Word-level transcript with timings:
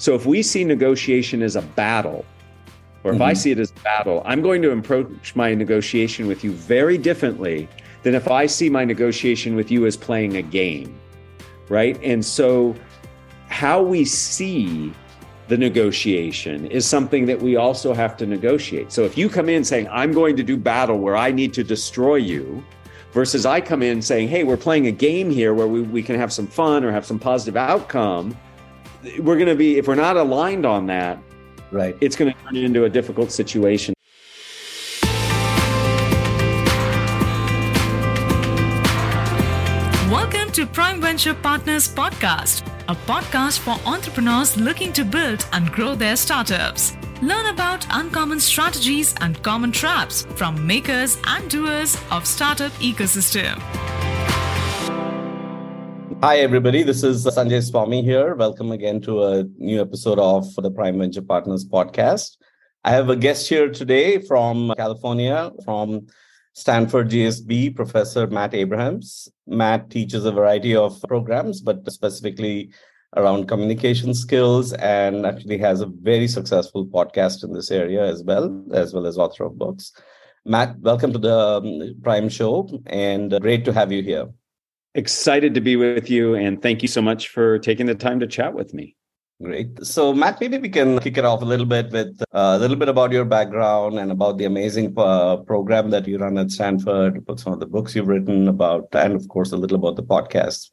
So 0.00 0.14
if 0.14 0.24
we 0.24 0.42
see 0.42 0.64
negotiation 0.64 1.42
as 1.42 1.56
a 1.56 1.60
battle, 1.60 2.24
or 3.04 3.10
if 3.10 3.16
mm-hmm. 3.16 3.22
I 3.22 3.34
see 3.34 3.50
it 3.50 3.58
as 3.58 3.70
a 3.70 3.80
battle, 3.80 4.22
I'm 4.24 4.40
going 4.40 4.62
to 4.62 4.70
approach 4.70 5.36
my 5.36 5.54
negotiation 5.54 6.26
with 6.26 6.42
you 6.42 6.52
very 6.52 6.96
differently 6.96 7.68
than 8.02 8.14
if 8.14 8.30
I 8.30 8.46
see 8.46 8.70
my 8.70 8.82
negotiation 8.82 9.54
with 9.54 9.70
you 9.70 9.84
as 9.84 9.98
playing 9.98 10.38
a 10.38 10.42
game, 10.42 10.98
right? 11.68 12.00
And 12.02 12.24
so 12.24 12.74
how 13.48 13.82
we 13.82 14.06
see 14.06 14.90
the 15.48 15.58
negotiation 15.58 16.64
is 16.68 16.86
something 16.86 17.26
that 17.26 17.38
we 17.38 17.56
also 17.56 17.92
have 17.92 18.16
to 18.16 18.26
negotiate. 18.26 18.92
So 18.92 19.04
if 19.04 19.18
you 19.18 19.28
come 19.28 19.50
in 19.50 19.64
saying, 19.64 19.86
I'm 19.90 20.12
going 20.12 20.34
to 20.36 20.42
do 20.42 20.56
battle 20.56 20.98
where 20.98 21.16
I 21.16 21.30
need 21.30 21.52
to 21.54 21.62
destroy 21.62 22.14
you, 22.16 22.64
versus 23.12 23.44
I 23.44 23.60
come 23.60 23.82
in 23.82 24.00
saying, 24.00 24.28
hey, 24.28 24.44
we're 24.44 24.56
playing 24.56 24.86
a 24.86 24.92
game 24.92 25.30
here 25.30 25.52
where 25.52 25.66
we, 25.66 25.82
we 25.82 26.02
can 26.02 26.16
have 26.16 26.32
some 26.32 26.46
fun 26.46 26.84
or 26.84 26.90
have 26.90 27.04
some 27.04 27.18
positive 27.18 27.58
outcome, 27.58 28.34
we're 29.18 29.36
going 29.36 29.46
to 29.46 29.54
be, 29.54 29.78
if 29.78 29.88
we're 29.88 29.94
not 29.94 30.16
aligned 30.16 30.66
on 30.66 30.86
that, 30.86 31.18
right, 31.70 31.96
it's 32.00 32.16
going 32.16 32.32
to 32.32 32.38
turn 32.42 32.56
into 32.56 32.84
a 32.84 32.88
difficult 32.88 33.32
situation. 33.32 33.94
Welcome 40.10 40.50
to 40.52 40.66
Prime 40.66 41.00
Venture 41.00 41.34
Partners 41.34 41.88
Podcast, 41.88 42.66
a 42.88 42.94
podcast 42.94 43.60
for 43.60 43.78
entrepreneurs 43.88 44.56
looking 44.56 44.92
to 44.92 45.04
build 45.04 45.46
and 45.52 45.70
grow 45.72 45.94
their 45.94 46.16
startups. 46.16 46.94
Learn 47.22 47.46
about 47.46 47.86
uncommon 47.90 48.40
strategies 48.40 49.14
and 49.20 49.42
common 49.42 49.72
traps 49.72 50.26
from 50.34 50.66
makers 50.66 51.18
and 51.26 51.48
doers 51.50 51.96
of 52.10 52.26
startup 52.26 52.72
ecosystem. 52.72 53.60
Hi, 56.22 56.40
everybody. 56.40 56.82
This 56.82 57.02
is 57.02 57.24
Sanjay 57.24 57.66
Swami 57.66 58.02
here. 58.02 58.34
Welcome 58.34 58.72
again 58.72 59.00
to 59.02 59.22
a 59.24 59.44
new 59.56 59.80
episode 59.80 60.18
of 60.18 60.54
the 60.54 60.70
Prime 60.70 60.98
Venture 60.98 61.22
Partners 61.22 61.64
podcast. 61.66 62.36
I 62.84 62.90
have 62.90 63.08
a 63.08 63.16
guest 63.16 63.48
here 63.48 63.70
today 63.70 64.20
from 64.20 64.74
California, 64.76 65.50
from 65.64 66.08
Stanford 66.52 67.08
GSB, 67.08 67.74
Professor 67.74 68.26
Matt 68.26 68.52
Abrahams. 68.52 69.30
Matt 69.46 69.88
teaches 69.88 70.26
a 70.26 70.30
variety 70.30 70.76
of 70.76 71.00
programs, 71.08 71.62
but 71.62 71.90
specifically 71.90 72.70
around 73.16 73.48
communication 73.48 74.12
skills 74.12 74.74
and 74.74 75.24
actually 75.24 75.56
has 75.56 75.80
a 75.80 75.86
very 75.86 76.28
successful 76.28 76.84
podcast 76.84 77.44
in 77.44 77.54
this 77.54 77.70
area 77.70 78.04
as 78.04 78.22
well, 78.22 78.62
as 78.74 78.92
well 78.92 79.06
as 79.06 79.16
author 79.16 79.44
of 79.44 79.56
books. 79.56 79.90
Matt, 80.44 80.78
welcome 80.80 81.14
to 81.14 81.18
the 81.18 81.38
um, 81.38 81.94
Prime 82.02 82.28
Show 82.28 82.68
and 82.88 83.32
uh, 83.32 83.38
great 83.38 83.64
to 83.64 83.72
have 83.72 83.90
you 83.90 84.02
here. 84.02 84.28
Excited 84.94 85.54
to 85.54 85.60
be 85.60 85.76
with 85.76 86.10
you 86.10 86.34
and 86.34 86.60
thank 86.60 86.82
you 86.82 86.88
so 86.88 87.00
much 87.00 87.28
for 87.28 87.58
taking 87.58 87.86
the 87.86 87.94
time 87.94 88.20
to 88.20 88.26
chat 88.26 88.54
with 88.54 88.74
me. 88.74 88.96
Great. 89.42 89.86
So, 89.86 90.12
Matt, 90.12 90.38
maybe 90.38 90.58
we 90.58 90.68
can 90.68 90.98
kick 90.98 91.16
it 91.16 91.24
off 91.24 91.40
a 91.40 91.46
little 91.46 91.64
bit 91.64 91.90
with 91.90 92.20
uh, 92.32 92.56
a 92.56 92.58
little 92.58 92.76
bit 92.76 92.90
about 92.90 93.10
your 93.10 93.24
background 93.24 93.98
and 93.98 94.12
about 94.12 94.36
the 94.36 94.44
amazing 94.44 94.92
uh, 94.98 95.38
program 95.38 95.88
that 95.90 96.06
you 96.06 96.18
run 96.18 96.36
at 96.36 96.50
Stanford, 96.50 97.16
about 97.16 97.40
some 97.40 97.54
of 97.54 97.60
the 97.60 97.66
books 97.66 97.96
you've 97.96 98.08
written 98.08 98.48
about, 98.48 98.88
and 98.92 99.14
of 99.14 99.26
course, 99.28 99.52
a 99.52 99.56
little 99.56 99.78
about 99.78 99.96
the 99.96 100.02
podcast. 100.02 100.68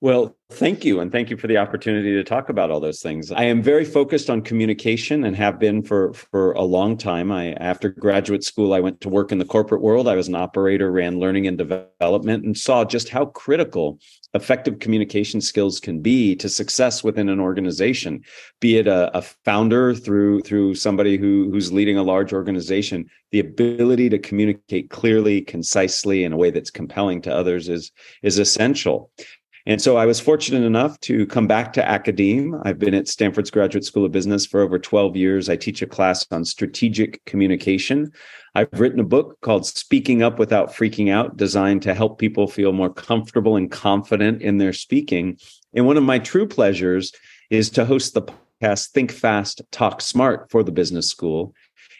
Well, 0.00 0.36
thank 0.50 0.84
you. 0.84 1.00
And 1.00 1.10
thank 1.10 1.30
you 1.30 1.38
for 1.38 1.46
the 1.46 1.56
opportunity 1.56 2.12
to 2.12 2.22
talk 2.22 2.50
about 2.50 2.70
all 2.70 2.80
those 2.80 3.00
things. 3.00 3.32
I 3.32 3.44
am 3.44 3.62
very 3.62 3.84
focused 3.84 4.28
on 4.28 4.42
communication 4.42 5.24
and 5.24 5.34
have 5.34 5.58
been 5.58 5.82
for, 5.82 6.12
for 6.12 6.52
a 6.52 6.62
long 6.62 6.98
time. 6.98 7.32
I, 7.32 7.52
after 7.54 7.88
graduate 7.88 8.44
school, 8.44 8.74
I 8.74 8.80
went 8.80 9.00
to 9.00 9.08
work 9.08 9.32
in 9.32 9.38
the 9.38 9.46
corporate 9.46 9.80
world. 9.80 10.06
I 10.06 10.14
was 10.14 10.28
an 10.28 10.34
operator, 10.34 10.92
ran 10.92 11.18
learning 11.18 11.46
and 11.46 11.56
development, 11.56 12.44
and 12.44 12.56
saw 12.56 12.84
just 12.84 13.08
how 13.08 13.26
critical 13.26 13.98
effective 14.34 14.80
communication 14.80 15.40
skills 15.40 15.80
can 15.80 16.02
be 16.02 16.36
to 16.36 16.48
success 16.48 17.02
within 17.02 17.30
an 17.30 17.40
organization, 17.40 18.22
be 18.60 18.76
it 18.76 18.86
a, 18.86 19.16
a 19.16 19.22
founder 19.22 19.94
through, 19.94 20.40
through 20.40 20.74
somebody 20.74 21.16
who, 21.16 21.50
who's 21.50 21.72
leading 21.72 21.96
a 21.96 22.02
large 22.02 22.34
organization. 22.34 23.08
The 23.32 23.40
ability 23.40 24.10
to 24.10 24.18
communicate 24.18 24.90
clearly, 24.90 25.40
concisely, 25.40 26.22
in 26.22 26.34
a 26.34 26.36
way 26.36 26.50
that's 26.50 26.70
compelling 26.70 27.22
to 27.22 27.34
others 27.34 27.68
is, 27.70 27.90
is 28.22 28.38
essential. 28.38 29.10
And 29.68 29.82
so 29.82 29.96
I 29.96 30.06
was 30.06 30.20
fortunate 30.20 30.62
enough 30.64 30.98
to 31.00 31.26
come 31.26 31.48
back 31.48 31.72
to 31.72 31.86
academe. 31.86 32.54
I've 32.62 32.78
been 32.78 32.94
at 32.94 33.08
Stanford's 33.08 33.50
Graduate 33.50 33.84
School 33.84 34.04
of 34.04 34.12
Business 34.12 34.46
for 34.46 34.60
over 34.60 34.78
12 34.78 35.16
years. 35.16 35.48
I 35.48 35.56
teach 35.56 35.82
a 35.82 35.86
class 35.86 36.24
on 36.30 36.44
strategic 36.44 37.24
communication. 37.24 38.12
I've 38.54 38.68
written 38.72 39.00
a 39.00 39.04
book 39.04 39.40
called 39.40 39.66
Speaking 39.66 40.22
Up 40.22 40.38
Without 40.38 40.72
Freaking 40.72 41.10
Out, 41.10 41.36
designed 41.36 41.82
to 41.82 41.94
help 41.94 42.20
people 42.20 42.46
feel 42.46 42.72
more 42.72 42.92
comfortable 42.92 43.56
and 43.56 43.68
confident 43.68 44.40
in 44.40 44.58
their 44.58 44.72
speaking. 44.72 45.36
And 45.74 45.84
one 45.84 45.96
of 45.96 46.04
my 46.04 46.20
true 46.20 46.46
pleasures 46.46 47.12
is 47.50 47.68
to 47.70 47.84
host 47.84 48.14
the 48.14 48.22
podcast 48.22 48.90
Think 48.90 49.10
Fast, 49.10 49.62
Talk 49.72 50.00
Smart 50.00 50.50
for 50.50 50.62
the 50.62 50.72
business 50.72 51.08
school. 51.08 51.54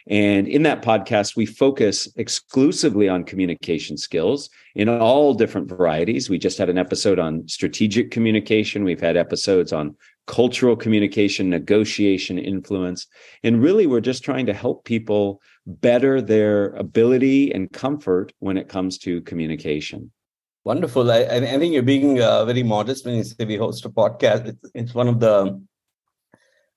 And 0.08 0.46
in 0.46 0.62
that 0.62 0.82
podcast, 0.82 1.36
we 1.36 1.46
focus 1.46 2.08
exclusively 2.16 3.08
on 3.08 3.24
communication 3.24 3.96
skills 3.96 4.48
in 4.76 4.88
all 4.88 5.34
different 5.34 5.68
varieties. 5.68 6.30
We 6.30 6.38
just 6.38 6.58
had 6.58 6.68
an 6.68 6.78
episode 6.78 7.18
on 7.18 7.48
strategic 7.48 8.12
communication. 8.12 8.84
We've 8.84 9.00
had 9.00 9.16
episodes 9.16 9.72
on 9.72 9.96
cultural 10.26 10.76
communication, 10.76 11.50
negotiation, 11.50 12.38
influence. 12.38 13.06
And 13.42 13.60
really, 13.60 13.86
we're 13.86 14.00
just 14.00 14.22
trying 14.22 14.46
to 14.46 14.54
help 14.54 14.84
people 14.84 15.40
better 15.66 16.20
their 16.20 16.68
ability 16.74 17.52
and 17.52 17.72
comfort 17.72 18.32
when 18.38 18.56
it 18.56 18.68
comes 18.68 18.98
to 18.98 19.22
communication. 19.22 20.12
Wonderful. 20.64 21.10
I, 21.10 21.22
I 21.22 21.40
think 21.40 21.72
you're 21.72 21.82
being 21.82 22.20
uh, 22.20 22.44
very 22.44 22.64
modest 22.64 23.06
when 23.06 23.14
you 23.14 23.24
say 23.24 23.44
we 23.44 23.56
host 23.56 23.84
a 23.84 23.88
podcast. 23.88 24.46
It's, 24.46 24.70
it's 24.74 24.94
one 24.94 25.08
of 25.08 25.20
the 25.20 25.60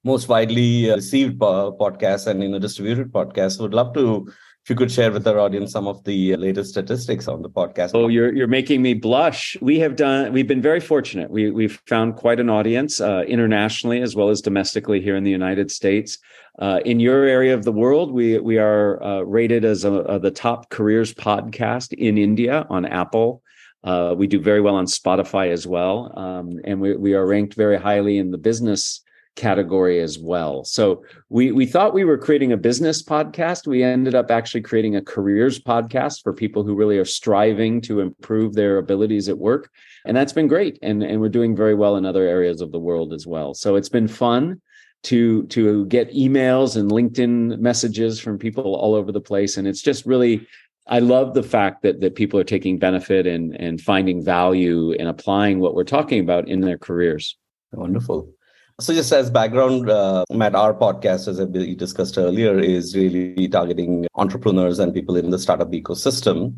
most 0.04 0.28
widely 0.28 0.90
uh, 0.92 0.96
received 0.96 1.40
podcasts 1.40 2.28
and 2.28 2.42
you 2.42 2.50
know 2.50 2.60
distributed 2.60 3.12
podcasts. 3.12 3.60
Would 3.60 3.74
love 3.74 3.94
to 3.96 4.32
if 4.64 4.70
you 4.70 4.76
could 4.76 4.92
share 4.92 5.12
with 5.12 5.28
our 5.28 5.40
audience 5.40 5.72
some 5.72 5.88
of 5.88 6.04
the 6.04 6.34
uh, 6.34 6.38
latest 6.38 6.72
statistics 6.72 7.28
on 7.28 7.42
the 7.42 7.50
podcast. 7.50 7.92
Oh, 7.94 8.08
you're 8.08 8.34
you're 8.34 8.48
making 8.48 8.82
me 8.82 8.94
blush. 8.94 9.58
We 9.62 9.80
have 9.80 9.96
done. 9.96 10.32
We've 10.32 10.48
been 10.48 10.62
very 10.62 10.80
fortunate. 10.80 11.32
We 11.32 11.52
we've 11.52 11.82
found 11.88 12.16
quite 12.16 12.40
an 12.40 12.50
audience 12.50 13.02
uh, 13.02 13.24
internationally 13.28 14.02
as 14.02 14.16
well 14.16 14.30
as 14.30 14.42
domestically 14.42 15.02
here 15.02 15.16
in 15.16 15.24
the 15.24 15.32
United 15.32 15.72
States. 15.72 16.18
Uh, 16.60 16.82
in 16.84 17.00
your 17.00 17.24
area 17.24 17.54
of 17.54 17.64
the 17.64 17.72
world, 17.72 18.12
we 18.12 18.38
we 18.40 18.58
are 18.58 19.02
uh, 19.02 19.22
rated 19.22 19.66
as 19.66 19.86
a, 19.86 19.94
a, 19.94 20.20
the 20.20 20.32
top 20.32 20.70
careers 20.70 21.14
podcast 21.14 21.94
in 21.94 22.18
India 22.18 22.66
on 22.70 22.86
Apple. 22.86 23.42
Uh, 23.86 24.14
we 24.18 24.28
do 24.28 24.42
very 24.42 24.60
well 24.60 24.76
on 24.76 24.86
Spotify 24.86 25.52
as 25.52 25.66
well, 25.66 26.12
um, 26.20 26.60
and 26.66 26.82
we 26.82 26.96
we 26.98 27.14
are 27.14 27.26
ranked 27.26 27.54
very 27.54 27.78
highly 27.78 28.18
in 28.18 28.32
the 28.32 28.38
business 28.38 29.02
category 29.40 30.02
as 30.02 30.20
well. 30.20 30.64
So 30.66 31.04
we 31.30 31.52
we 31.52 31.66
thought 31.66 31.94
we 31.94 32.04
were 32.04 32.18
creating 32.18 32.52
a 32.52 32.58
business 32.58 33.02
podcast. 33.02 33.66
We 33.66 33.84
ended 33.84 34.14
up 34.14 34.30
actually 34.30 34.62
creating 34.62 34.96
a 34.96 35.02
careers 35.02 35.60
podcast 35.60 36.22
for 36.22 36.34
people 36.34 36.64
who 36.64 36.76
really 36.76 36.98
are 36.98 37.06
striving 37.06 37.82
to 37.82 38.02
improve 38.02 38.54
their 38.54 38.78
abilities 38.78 39.30
at 39.30 39.38
work. 39.38 39.72
And 40.06 40.16
that's 40.16 40.34
been 40.34 40.48
great. 40.48 40.78
And 40.82 41.02
and 41.02 41.22
we're 41.22 41.30
doing 41.30 41.56
very 41.56 41.74
well 41.74 41.96
in 41.96 42.06
other 42.06 42.28
areas 42.28 42.62
of 42.62 42.72
the 42.72 42.80
world 42.80 43.14
as 43.14 43.26
well. 43.26 43.54
So 43.54 43.76
it's 43.76 43.90
been 43.90 44.08
fun 44.08 44.62
to 45.04 45.48
to 45.48 45.86
get 45.86 46.14
emails 46.14 46.76
and 46.76 46.92
LinkedIn 46.92 47.60
messages 47.60 48.20
from 48.20 48.38
people 48.38 48.76
all 48.76 48.94
over 48.94 49.14
the 49.14 49.22
place 49.22 49.56
and 49.56 49.66
it's 49.66 49.82
just 49.82 50.06
really 50.06 50.46
I 50.88 51.00
love 51.00 51.36
the 51.36 51.44
fact 51.44 51.84
that 51.84 52.02
that 52.02 52.16
people 52.16 52.38
are 52.40 52.44
taking 52.56 52.80
benefit 52.80 53.26
and 53.26 53.56
and 53.56 53.80
finding 53.80 54.22
value 54.22 54.92
and 55.00 55.08
applying 55.08 55.60
what 55.60 55.74
we're 55.74 55.86
talking 55.86 56.20
about 56.20 56.50
in 56.50 56.60
their 56.60 56.78
careers. 56.78 57.38
Wonderful. 57.72 58.34
So, 58.80 58.94
just 58.94 59.12
as 59.12 59.30
background, 59.30 59.90
uh, 59.90 60.24
Matt, 60.32 60.56
our 60.56 60.74
podcast, 60.74 61.28
as 61.28 61.42
we 61.42 61.76
discussed 61.76 62.18
earlier, 62.18 62.58
is 62.58 62.96
really 62.96 63.50
targeting 63.50 64.08
entrepreneurs 64.16 64.80
and 64.80 64.94
people 64.94 65.18
in 65.18 65.32
the 65.32 65.38
startup 65.38 65.72
ecosystem. 65.72 66.56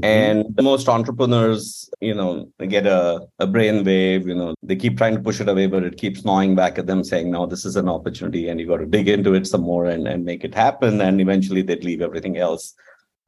Mm-hmm. 0.00 0.04
And 0.04 0.54
most 0.62 0.90
entrepreneurs, 0.90 1.88
you 2.02 2.14
know, 2.14 2.50
get 2.68 2.86
a, 2.86 3.26
a 3.38 3.46
brain 3.46 3.82
wave, 3.82 4.28
you 4.28 4.34
know, 4.34 4.54
they 4.62 4.76
keep 4.76 4.98
trying 4.98 5.14
to 5.14 5.22
push 5.22 5.40
it 5.40 5.48
away, 5.48 5.66
but 5.66 5.84
it 5.84 5.96
keeps 5.96 6.22
gnawing 6.22 6.54
back 6.54 6.78
at 6.78 6.86
them 6.86 7.02
saying, 7.02 7.30
no, 7.30 7.46
this 7.46 7.64
is 7.64 7.76
an 7.76 7.88
opportunity 7.88 8.48
and 8.48 8.60
you 8.60 8.66
got 8.66 8.78
to 8.78 8.86
dig 8.86 9.08
into 9.08 9.32
it 9.32 9.46
some 9.46 9.62
more 9.62 9.86
and, 9.86 10.06
and 10.06 10.24
make 10.24 10.44
it 10.44 10.54
happen. 10.54 11.00
And 11.00 11.20
eventually 11.20 11.62
they'd 11.62 11.84
leave 11.84 12.02
everything 12.02 12.36
else. 12.36 12.74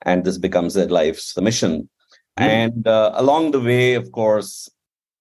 And 0.02 0.24
this 0.24 0.36
becomes 0.36 0.74
their 0.74 0.88
life's 0.88 1.36
mission. 1.38 1.88
Mm-hmm. 2.38 2.42
And 2.42 2.86
uh, 2.86 3.12
along 3.14 3.52
the 3.52 3.60
way, 3.60 3.94
of 3.94 4.12
course, 4.12 4.68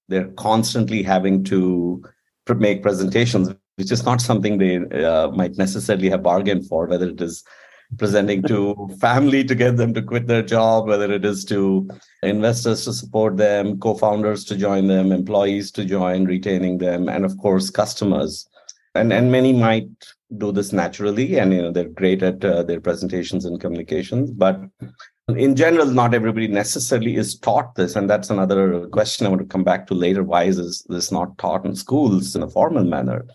they're 0.09 0.29
constantly 0.29 1.03
having 1.03 1.43
to 1.45 2.03
make 2.53 2.83
presentations, 2.83 3.49
which 3.77 3.91
is 3.91 4.05
not 4.05 4.21
something 4.21 4.57
they 4.57 4.77
uh, 5.03 5.29
might 5.31 5.57
necessarily 5.57 6.09
have 6.09 6.21
bargained 6.21 6.67
for, 6.67 6.85
whether 6.85 7.09
it 7.09 7.21
is 7.21 7.43
presenting 7.97 8.43
to 8.43 8.89
family 9.01 9.43
to 9.43 9.55
get 9.55 9.77
them 9.77 9.93
to 9.95 10.01
quit 10.01 10.27
their 10.27 10.43
job, 10.43 10.87
whether 10.87 11.11
it 11.11 11.25
is 11.25 11.43
to 11.45 11.89
investors 12.21 12.85
to 12.85 12.93
support 12.93 13.37
them, 13.37 13.79
co 13.79 13.95
founders 13.95 14.43
to 14.45 14.55
join 14.55 14.87
them, 14.87 15.11
employees 15.11 15.71
to 15.71 15.85
join, 15.85 16.25
retaining 16.25 16.77
them, 16.77 17.09
and 17.09 17.25
of 17.25 17.35
course, 17.39 17.71
customers. 17.71 18.47
And, 18.93 19.11
and 19.11 19.31
many 19.31 19.51
might 19.51 19.89
do 20.37 20.51
this 20.51 20.73
naturally 20.73 21.37
and 21.37 21.53
you 21.53 21.61
know 21.61 21.71
they're 21.71 21.89
great 21.89 22.23
at 22.23 22.43
uh, 22.43 22.63
their 22.63 22.81
presentations 22.81 23.45
and 23.45 23.61
communications 23.61 24.31
but 24.31 24.59
in 25.29 25.55
general, 25.55 25.87
not 25.87 26.13
everybody 26.13 26.47
necessarily 26.47 27.15
is 27.15 27.37
taught 27.37 27.75
this. 27.75 27.95
And 27.95 28.09
that's 28.09 28.29
another 28.29 28.87
question 28.87 29.25
I 29.25 29.29
want 29.29 29.41
to 29.41 29.47
come 29.47 29.63
back 29.63 29.87
to 29.87 29.95
later. 29.95 30.23
Why 30.23 30.43
is 30.43 30.83
this 30.83 31.11
not 31.11 31.37
taught 31.37 31.65
in 31.65 31.75
schools 31.75 32.35
in 32.35 32.43
a 32.43 32.49
formal 32.49 32.83
manner? 32.83 33.25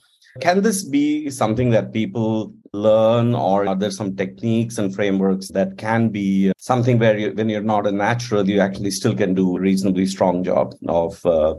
Can 0.40 0.62
this 0.62 0.84
be 0.84 1.28
something 1.30 1.70
that 1.70 1.92
people 1.92 2.54
learn, 2.72 3.34
or 3.34 3.66
are 3.66 3.74
there 3.74 3.90
some 3.90 4.14
techniques 4.14 4.78
and 4.78 4.94
frameworks 4.94 5.48
that 5.48 5.76
can 5.76 6.08
be 6.08 6.52
something 6.56 7.00
where 7.00 7.18
you, 7.18 7.32
when 7.32 7.48
you're 7.48 7.60
not 7.60 7.88
a 7.88 7.92
natural, 7.92 8.48
you 8.48 8.60
actually 8.60 8.92
still 8.92 9.16
can 9.16 9.34
do 9.34 9.56
a 9.56 9.60
reasonably 9.60 10.06
strong 10.06 10.44
job 10.44 10.76
of 10.86 11.26
uh, 11.26 11.56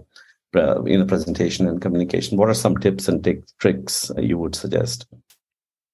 uh, 0.55 0.81
you 0.85 0.97
know 0.97 1.05
presentation 1.05 1.67
and 1.67 1.81
communication? 1.81 2.37
What 2.37 2.47
are 2.47 2.53
some 2.53 2.77
tips 2.77 3.09
and 3.09 3.21
t- 3.21 3.43
tricks 3.59 4.09
you 4.17 4.37
would 4.37 4.55
suggest? 4.55 5.05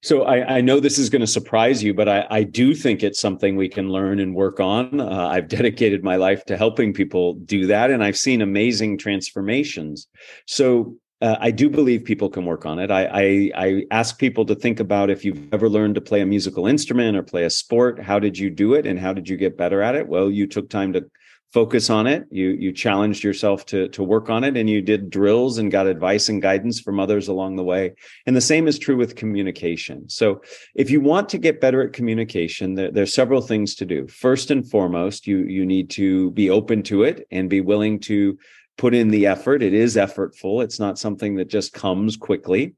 So 0.04 0.24
I, 0.24 0.58
I, 0.58 0.62
know 0.62 0.80
this 0.80 1.00
is 1.00 1.10
going 1.10 1.22
to 1.22 1.28
surprise 1.28 1.84
you, 1.84 1.94
but 1.94 2.08
I, 2.08 2.28
I, 2.30 2.44
do 2.44 2.76
think 2.76 3.02
it's 3.02 3.20
something 3.20 3.56
we 3.56 3.68
can 3.68 3.90
learn 3.90 4.20
and 4.20 4.36
work 4.36 4.60
on. 4.60 5.02
Uh, 5.02 5.28
I've 5.28 5.48
dedicated 5.58 6.04
my 6.04 6.18
life 6.18 6.46
to 6.46 6.58
helping 6.58 6.94
people 6.94 7.34
do 7.34 7.66
that, 7.68 7.90
and 7.90 8.04
I've 8.04 8.18
seen 8.18 8.42
amazing 8.42 9.00
transformations. 9.00 10.08
So 10.46 10.96
uh, 11.22 11.38
I 11.40 11.50
do 11.50 11.68
believe 11.68 12.04
people 12.04 12.30
can 12.30 12.46
work 12.46 12.66
on 12.66 12.78
it. 12.78 12.92
I, 12.92 13.06
I, 13.06 13.52
I 13.56 13.84
ask 13.90 14.20
people 14.20 14.46
to 14.46 14.56
think 14.56 14.80
about 14.80 15.10
if 15.10 15.26
you've 15.26 15.52
ever 15.52 15.68
learned 15.68 15.96
to 15.96 16.02
play 16.02 16.22
a 16.22 16.28
musical 16.28 16.68
instrument 16.68 17.18
or 17.18 17.24
play 17.24 17.44
a 17.46 17.50
sport. 17.50 18.00
How 18.00 18.20
did 18.20 18.38
you 18.38 18.52
do 18.52 18.76
it, 18.76 18.86
and 18.86 19.00
how 19.00 19.14
did 19.14 19.28
you 19.28 19.36
get 19.36 19.58
better 19.58 19.82
at 19.82 19.96
it? 19.96 20.08
Well, 20.08 20.30
you 20.30 20.46
took 20.46 20.70
time 20.70 20.94
to 20.94 21.10
focus 21.52 21.90
on 21.90 22.08
it. 22.08 22.26
You 22.30 22.50
you 22.50 22.72
challenged 22.72 23.24
yourself 23.24 23.66
to 23.68 23.88
to 23.90 24.04
work 24.04 24.30
on 24.30 24.44
it, 24.44 24.58
and 24.58 24.70
you 24.70 24.82
did 24.82 25.10
drills 25.10 25.58
and 25.58 25.72
got 25.72 25.88
advice 25.88 26.30
and 26.30 26.42
guidance 26.42 26.80
from 26.80 27.00
others 27.00 27.28
along 27.28 27.56
the 27.56 27.64
way. 27.64 27.94
And 28.26 28.36
the 28.36 28.42
same 28.42 28.68
is 28.68 28.78
true 28.78 28.98
with 28.98 29.16
communication. 29.16 30.10
So 30.10 30.42
if 30.76 30.90
you 30.90 31.02
want 31.02 31.30
to 31.30 31.38
get 31.38 31.62
better 31.62 31.82
at 31.82 31.94
communication, 31.94 32.76
there, 32.76 32.92
there 32.92 33.04
are 33.04 33.08
several 33.08 33.42
things 33.42 33.76
to 33.76 33.86
do. 33.86 34.08
First 34.08 34.52
and 34.52 34.70
foremost, 34.70 35.28
you 35.28 35.40
you 35.40 35.66
need 35.66 35.90
to 35.92 36.32
be 36.32 36.50
open 36.50 36.84
to 36.84 37.04
it 37.04 37.28
and 37.32 37.50
be 37.50 37.62
willing 37.62 38.00
to 38.02 38.38
put 38.78 38.94
in 38.94 39.10
the 39.10 39.26
effort. 39.26 39.64
It 39.64 39.74
is 39.74 39.96
effortful. 39.96 40.64
It's 40.64 40.80
not 40.80 41.00
something 41.00 41.36
that 41.36 41.50
just 41.50 41.74
comes 41.74 42.16
quickly. 42.16 42.76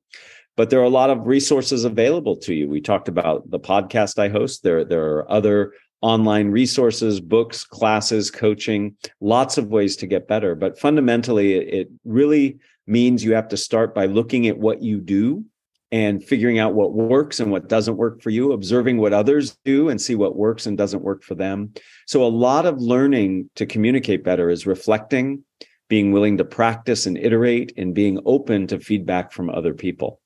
But 0.56 0.70
there 0.70 0.82
are 0.82 0.84
a 0.84 0.90
lot 0.90 1.10
of 1.10 1.26
resources 1.26 1.86
available 1.86 2.36
to 2.38 2.54
you. 2.54 2.68
We 2.68 2.82
talked 2.82 3.08
about 3.08 3.50
the 3.50 3.60
podcast 3.60 4.20
I 4.20 4.28
host. 4.28 4.62
There, 4.62 4.84
there 4.84 5.06
are 5.16 5.32
other 5.32 5.74
online 6.02 6.50
resources, 6.50 7.20
books, 7.20 7.64
classes, 7.64 8.32
coaching, 8.32 8.96
lots 9.20 9.58
of 9.58 9.68
ways 9.68 9.96
to 9.98 10.08
get 10.08 10.28
better. 10.28 10.56
But 10.56 10.80
fundamentally, 10.80 11.56
it 11.56 11.90
really 12.06 12.60
means 12.88 13.24
you 13.24 13.34
have 13.34 13.50
to 13.50 13.58
start 13.58 13.94
by 13.94 14.06
looking 14.06 14.48
at 14.48 14.58
what 14.58 14.82
you 14.82 15.00
do 15.00 15.46
and 15.92 16.24
figuring 16.24 16.60
out 16.60 16.76
what 16.76 16.94
works 16.94 17.40
and 17.40 17.52
what 17.52 17.68
doesn't 17.68 17.98
work 17.98 18.22
for 18.22 18.30
you, 18.30 18.52
observing 18.52 18.98
what 18.98 19.14
others 19.14 19.58
do 19.66 19.90
and 19.90 20.00
see 20.00 20.16
what 20.16 20.36
works 20.36 20.66
and 20.66 20.78
doesn't 20.78 21.04
work 21.04 21.24
for 21.24 21.36
them. 21.36 21.74
So, 22.06 22.24
a 22.24 22.28
lot 22.28 22.66
of 22.66 22.80
learning 22.80 23.50
to 23.56 23.66
communicate 23.66 24.24
better 24.24 24.50
is 24.50 24.68
reflecting, 24.68 25.44
being 25.88 26.12
willing 26.12 26.38
to 26.38 26.46
practice 26.46 27.06
and 27.06 27.18
iterate, 27.18 27.74
and 27.76 27.96
being 27.96 28.20
open 28.26 28.68
to 28.68 28.80
feedback 28.80 29.32
from 29.32 29.50
other 29.50 29.74
people. 29.74 30.22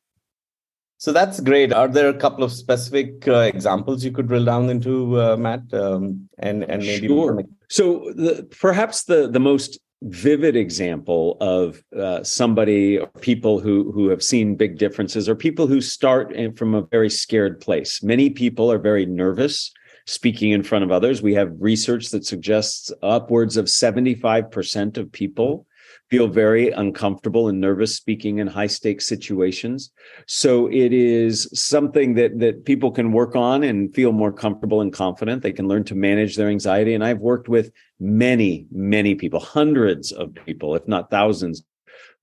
So 1.04 1.12
that's 1.12 1.42
great. 1.42 1.74
Are 1.74 1.90
there 1.90 2.08
a 2.08 2.14
couple 2.14 2.46
of 2.46 2.54
specific 2.54 3.28
uh, 3.28 3.52
examples 3.54 4.06
you 4.06 4.12
could 4.14 4.30
drill 4.30 4.46
down 4.46 4.70
into, 4.70 5.20
uh, 5.20 5.36
Matt? 5.36 5.64
Um, 5.74 6.30
and 6.40 6.64
and 6.64 6.82
maybe 6.82 7.10
sure. 7.10 7.44
So 7.68 8.14
the, 8.16 8.48
perhaps 8.58 9.04
the 9.04 9.28
the 9.28 9.42
most 9.42 9.80
vivid 10.04 10.56
example 10.56 11.36
of 11.42 11.84
uh, 11.94 12.24
somebody 12.24 13.00
or 13.00 13.08
people 13.20 13.60
who 13.60 13.92
who 13.92 14.08
have 14.08 14.24
seen 14.24 14.56
big 14.56 14.78
differences 14.78 15.28
are 15.28 15.36
people 15.36 15.68
who 15.68 15.82
start 15.82 16.34
from 16.56 16.74
a 16.74 16.84
very 16.84 17.10
scared 17.10 17.60
place. 17.60 18.02
Many 18.02 18.30
people 18.30 18.72
are 18.72 18.80
very 18.80 19.06
nervous 19.06 19.74
speaking 20.06 20.52
in 20.52 20.64
front 20.64 20.86
of 20.86 20.92
others. 20.94 21.22
We 21.22 21.34
have 21.34 21.52
research 21.60 22.12
that 22.12 22.26
suggests 22.26 22.94
upwards 23.02 23.58
of 23.58 23.66
75% 23.66 24.98
of 24.98 25.12
people 25.12 25.68
feel 26.10 26.28
very 26.28 26.70
uncomfortable 26.70 27.48
and 27.48 27.60
nervous 27.60 27.96
speaking 27.96 28.40
in 28.40 28.48
high 28.48 28.68
stakes 28.68 29.08
situations. 29.08 29.92
So 30.28 30.68
it 30.68 30.94
is 30.94 31.50
something 31.54 32.14
that 32.16 32.40
that 32.40 32.66
people 32.66 32.92
can 32.92 33.12
work 33.12 33.36
on 33.36 33.64
and 33.64 33.94
feel 33.94 34.12
more 34.12 34.32
comfortable 34.32 34.82
and 34.82 34.94
confident. 34.94 35.42
They 35.42 35.54
can 35.54 35.68
learn 35.68 35.84
to 35.86 35.96
manage 35.96 36.36
their 36.36 36.50
anxiety. 36.50 36.94
And 36.94 37.04
I've 37.04 37.20
worked 37.20 37.50
with 37.50 37.72
many, 38.00 38.68
many 38.72 39.16
people, 39.16 39.40
hundreds 39.40 40.12
of 40.12 40.36
people, 40.46 40.76
if 40.76 40.88
not 40.88 41.10
thousands, 41.10 41.64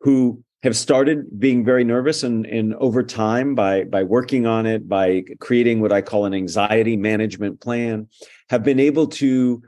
who 0.00 0.42
have 0.62 0.76
started 0.76 1.40
being 1.40 1.64
very 1.64 1.84
nervous 1.84 2.22
and, 2.22 2.44
and 2.46 2.74
over 2.74 3.02
time 3.02 3.54
by 3.54 3.84
by 3.84 4.02
working 4.02 4.46
on 4.46 4.66
it 4.66 4.88
by 4.88 5.24
creating 5.40 5.80
what 5.80 5.92
i 5.92 6.02
call 6.02 6.26
an 6.26 6.34
anxiety 6.34 6.96
management 6.96 7.60
plan 7.60 8.06
have 8.50 8.62
been 8.62 8.78
able 8.78 9.06
to 9.06 9.62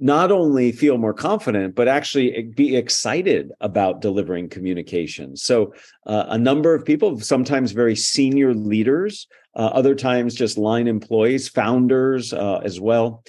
not 0.00 0.32
only 0.32 0.72
feel 0.72 0.98
more 0.98 1.14
confident, 1.14 1.74
but 1.74 1.88
actually 1.88 2.42
be 2.56 2.76
excited 2.76 3.52
about 3.60 4.00
delivering 4.00 4.48
communication. 4.48 5.36
So, 5.36 5.72
uh, 6.06 6.26
a 6.28 6.38
number 6.38 6.74
of 6.74 6.84
people, 6.84 7.20
sometimes 7.20 7.72
very 7.72 7.96
senior 7.96 8.54
leaders, 8.54 9.28
uh, 9.56 9.66
other 9.66 9.94
times 9.94 10.34
just 10.34 10.58
line 10.58 10.88
employees, 10.88 11.48
founders 11.48 12.32
uh, 12.32 12.60
as 12.64 12.80
well. 12.80 13.22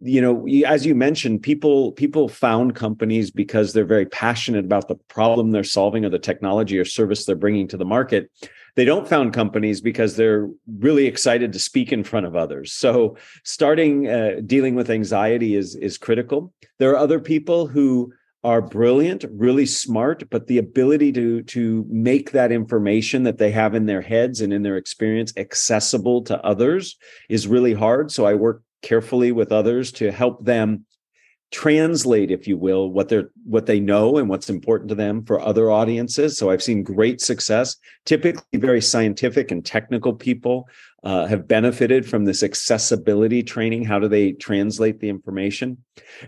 You 0.00 0.20
know, 0.20 0.46
as 0.66 0.84
you 0.84 0.94
mentioned, 0.94 1.42
people 1.42 1.92
people 1.92 2.28
found 2.28 2.74
companies 2.74 3.30
because 3.30 3.72
they're 3.72 3.84
very 3.84 4.06
passionate 4.06 4.64
about 4.64 4.88
the 4.88 4.96
problem 5.08 5.50
they're 5.50 5.64
solving 5.64 6.04
or 6.04 6.10
the 6.10 6.18
technology 6.18 6.78
or 6.78 6.84
service 6.84 7.24
they're 7.24 7.36
bringing 7.36 7.68
to 7.68 7.76
the 7.76 7.84
market 7.84 8.30
they 8.74 8.84
don't 8.84 9.08
found 9.08 9.32
companies 9.32 9.80
because 9.80 10.16
they're 10.16 10.48
really 10.78 11.06
excited 11.06 11.52
to 11.52 11.58
speak 11.58 11.92
in 11.92 12.04
front 12.04 12.26
of 12.26 12.36
others. 12.36 12.72
So 12.72 13.16
starting 13.44 14.08
uh, 14.08 14.40
dealing 14.46 14.74
with 14.74 14.90
anxiety 14.90 15.54
is 15.54 15.74
is 15.76 15.98
critical. 15.98 16.52
There 16.78 16.90
are 16.90 16.96
other 16.96 17.20
people 17.20 17.66
who 17.66 18.12
are 18.44 18.60
brilliant 18.60 19.24
really 19.30 19.64
smart 19.64 20.28
but 20.28 20.48
the 20.48 20.58
ability 20.58 21.12
to 21.12 21.42
to 21.44 21.86
make 21.88 22.32
that 22.32 22.50
information 22.50 23.22
that 23.22 23.38
they 23.38 23.52
have 23.52 23.72
in 23.72 23.86
their 23.86 24.00
heads 24.00 24.40
and 24.40 24.52
in 24.52 24.62
their 24.62 24.76
experience 24.76 25.32
accessible 25.36 26.22
to 26.22 26.44
others 26.44 26.96
is 27.28 27.46
really 27.46 27.74
hard. 27.74 28.10
So 28.10 28.26
i 28.26 28.34
work 28.34 28.62
carefully 28.82 29.30
with 29.30 29.52
others 29.52 29.92
to 29.92 30.10
help 30.10 30.44
them 30.44 30.84
translate 31.52 32.30
if 32.30 32.48
you 32.48 32.56
will 32.56 32.90
what 32.90 33.10
they're 33.10 33.30
what 33.44 33.66
they 33.66 33.78
know 33.78 34.16
and 34.16 34.28
what's 34.28 34.48
important 34.48 34.88
to 34.88 34.94
them 34.94 35.22
for 35.22 35.38
other 35.38 35.70
audiences. 35.70 36.36
So 36.36 36.50
i've 36.50 36.62
seen 36.62 36.82
great 36.82 37.20
success. 37.20 37.76
Typically 38.06 38.58
very 38.58 38.80
scientific 38.80 39.50
and 39.50 39.64
technical 39.64 40.14
people 40.14 40.66
uh, 41.04 41.26
have 41.26 41.48
benefited 41.48 42.08
from 42.08 42.24
this 42.24 42.42
accessibility 42.42 43.42
training. 43.42 43.84
How 43.84 43.98
do 43.98 44.08
they 44.08 44.32
translate 44.32 45.00
the 45.00 45.08
information? 45.08 45.76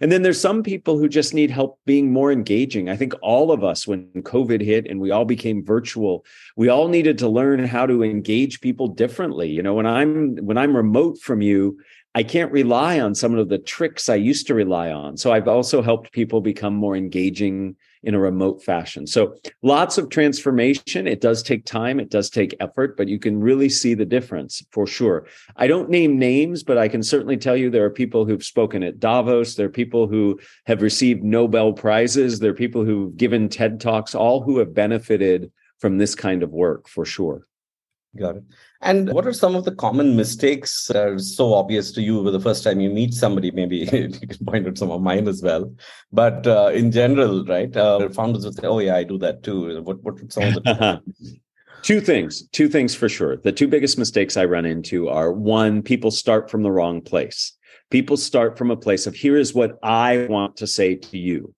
And 0.00 0.12
then 0.12 0.22
there's 0.22 0.40
some 0.40 0.62
people 0.62 0.98
who 0.98 1.08
just 1.08 1.32
need 1.32 1.50
help 1.50 1.78
being 1.86 2.12
more 2.12 2.30
engaging. 2.30 2.90
I 2.90 2.96
think 2.96 3.14
all 3.22 3.50
of 3.50 3.64
us 3.64 3.86
when 3.86 4.08
covid 4.16 4.60
hit 4.60 4.86
and 4.86 5.00
we 5.00 5.10
all 5.10 5.24
became 5.24 5.64
virtual 5.64 6.24
we 6.56 6.68
all 6.68 6.88
needed 6.88 7.16
to 7.18 7.28
learn 7.28 7.64
how 7.64 7.86
to 7.86 8.04
engage 8.04 8.60
people 8.60 8.88
differently. 8.88 9.48
You 9.48 9.62
know 9.62 9.74
when 9.74 9.86
i'm 9.86 10.36
when 10.36 10.58
i'm 10.58 10.76
remote 10.76 11.18
from 11.18 11.40
you 11.40 11.78
I 12.16 12.22
can't 12.22 12.52
rely 12.52 13.00
on 13.00 13.14
some 13.14 13.34
of 13.34 13.48
the 13.48 13.58
tricks 13.58 14.08
I 14.08 14.14
used 14.14 14.46
to 14.46 14.54
rely 14.54 14.92
on. 14.92 15.16
So 15.16 15.32
I've 15.32 15.48
also 15.48 15.82
helped 15.82 16.12
people 16.12 16.40
become 16.40 16.74
more 16.74 16.94
engaging 16.94 17.76
in 18.04 18.14
a 18.14 18.20
remote 18.20 18.62
fashion. 18.62 19.06
So 19.06 19.34
lots 19.62 19.98
of 19.98 20.10
transformation. 20.10 21.08
It 21.08 21.20
does 21.20 21.42
take 21.42 21.64
time, 21.64 21.98
it 21.98 22.10
does 22.10 22.30
take 22.30 22.54
effort, 22.60 22.96
but 22.96 23.08
you 23.08 23.18
can 23.18 23.40
really 23.40 23.68
see 23.68 23.94
the 23.94 24.04
difference 24.04 24.62
for 24.70 24.86
sure. 24.86 25.26
I 25.56 25.66
don't 25.66 25.90
name 25.90 26.18
names, 26.18 26.62
but 26.62 26.78
I 26.78 26.86
can 26.86 27.02
certainly 27.02 27.36
tell 27.36 27.56
you 27.56 27.70
there 27.70 27.84
are 27.84 27.90
people 27.90 28.26
who've 28.26 28.44
spoken 28.44 28.82
at 28.82 29.00
Davos, 29.00 29.56
there 29.56 29.66
are 29.66 29.70
people 29.70 30.06
who 30.06 30.38
have 30.66 30.82
received 30.82 31.24
Nobel 31.24 31.72
prizes, 31.72 32.38
there 32.38 32.50
are 32.50 32.54
people 32.54 32.84
who've 32.84 33.16
given 33.16 33.48
TED 33.48 33.80
Talks, 33.80 34.14
all 34.14 34.42
who 34.42 34.58
have 34.58 34.74
benefited 34.74 35.50
from 35.78 35.98
this 35.98 36.14
kind 36.14 36.42
of 36.42 36.52
work 36.52 36.88
for 36.88 37.04
sure. 37.04 37.46
Got 38.16 38.36
it. 38.36 38.44
And 38.80 39.12
what 39.12 39.26
are 39.26 39.32
some 39.32 39.56
of 39.56 39.64
the 39.64 39.74
common 39.74 40.14
mistakes 40.14 40.86
that 40.86 40.96
are 40.96 41.18
so 41.18 41.54
obvious 41.54 41.90
to 41.92 42.02
you 42.02 42.30
the 42.30 42.38
first 42.38 42.62
time 42.62 42.80
you 42.80 42.90
meet 42.90 43.12
somebody? 43.12 43.50
Maybe 43.50 43.78
you 43.92 44.08
can 44.10 44.46
point 44.46 44.66
out 44.68 44.78
some 44.78 44.90
of 44.90 45.00
mine 45.00 45.26
as 45.26 45.42
well. 45.42 45.72
But 46.12 46.46
uh, 46.46 46.70
in 46.72 46.92
general, 46.92 47.44
right, 47.44 47.74
uh, 47.76 48.08
founders 48.10 48.44
would 48.44 48.54
say, 48.54 48.66
"Oh 48.66 48.78
yeah, 48.78 48.96
I 48.96 49.02
do 49.02 49.18
that 49.18 49.42
too." 49.42 49.82
What 49.82 50.02
what 50.02 50.20
are 50.20 50.30
some 50.30 50.44
of 50.44 50.54
the 50.54 51.02
Two 51.84 52.00
things, 52.00 52.48
two 52.48 52.68
things 52.68 52.94
for 52.94 53.10
sure. 53.10 53.36
The 53.36 53.52
two 53.52 53.68
biggest 53.68 53.98
mistakes 53.98 54.38
I 54.38 54.46
run 54.46 54.64
into 54.64 55.10
are 55.10 55.30
one, 55.30 55.82
people 55.82 56.10
start 56.10 56.50
from 56.50 56.62
the 56.62 56.70
wrong 56.70 57.02
place. 57.02 57.52
People 57.90 58.16
start 58.16 58.56
from 58.56 58.70
a 58.70 58.76
place 58.76 59.06
of 59.06 59.14
here 59.14 59.36
is 59.36 59.52
what 59.52 59.78
I 59.82 60.26
want 60.30 60.56
to 60.56 60.66
say 60.66 60.94
to 60.94 61.18
you. 61.18 61.54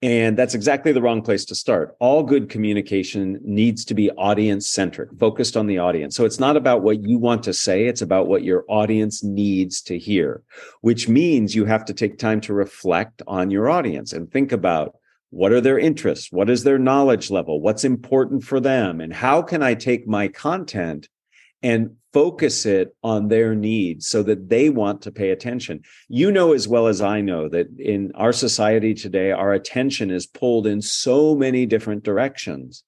And 0.00 0.38
that's 0.38 0.54
exactly 0.54 0.92
the 0.92 1.02
wrong 1.02 1.22
place 1.22 1.44
to 1.46 1.56
start. 1.56 1.96
All 1.98 2.22
good 2.22 2.48
communication 2.48 3.40
needs 3.42 3.84
to 3.86 3.94
be 3.94 4.12
audience 4.12 4.68
centric, 4.68 5.10
focused 5.18 5.56
on 5.56 5.66
the 5.66 5.78
audience. 5.78 6.14
So 6.14 6.24
it's 6.24 6.38
not 6.38 6.56
about 6.56 6.82
what 6.82 7.02
you 7.02 7.18
want 7.18 7.42
to 7.44 7.52
say, 7.52 7.86
it's 7.86 8.02
about 8.02 8.28
what 8.28 8.44
your 8.44 8.64
audience 8.68 9.24
needs 9.24 9.82
to 9.82 9.98
hear, 9.98 10.42
which 10.82 11.08
means 11.08 11.56
you 11.56 11.64
have 11.64 11.84
to 11.86 11.94
take 11.94 12.16
time 12.16 12.40
to 12.42 12.54
reflect 12.54 13.22
on 13.26 13.50
your 13.50 13.68
audience 13.68 14.12
and 14.12 14.30
think 14.30 14.52
about 14.52 14.94
what 15.30 15.52
are 15.52 15.60
their 15.60 15.78
interests? 15.78 16.30
What 16.30 16.48
is 16.48 16.62
their 16.62 16.78
knowledge 16.78 17.30
level? 17.30 17.60
What's 17.60 17.84
important 17.84 18.44
for 18.44 18.60
them? 18.60 19.00
And 19.00 19.12
how 19.12 19.42
can 19.42 19.62
I 19.62 19.74
take 19.74 20.06
my 20.06 20.28
content 20.28 21.08
and 21.62 21.96
focus 22.12 22.64
it 22.64 22.96
on 23.02 23.28
their 23.28 23.54
needs 23.54 24.08
so 24.08 24.22
that 24.22 24.48
they 24.48 24.70
want 24.70 25.02
to 25.02 25.12
pay 25.12 25.30
attention. 25.30 25.82
You 26.08 26.32
know 26.32 26.52
as 26.52 26.66
well 26.66 26.86
as 26.86 27.02
I 27.02 27.20
know 27.20 27.48
that 27.50 27.68
in 27.78 28.12
our 28.14 28.32
society 28.32 28.94
today, 28.94 29.30
our 29.30 29.52
attention 29.52 30.10
is 30.10 30.26
pulled 30.26 30.66
in 30.66 30.80
so 30.80 31.34
many 31.34 31.66
different 31.66 32.04
directions. 32.04 32.82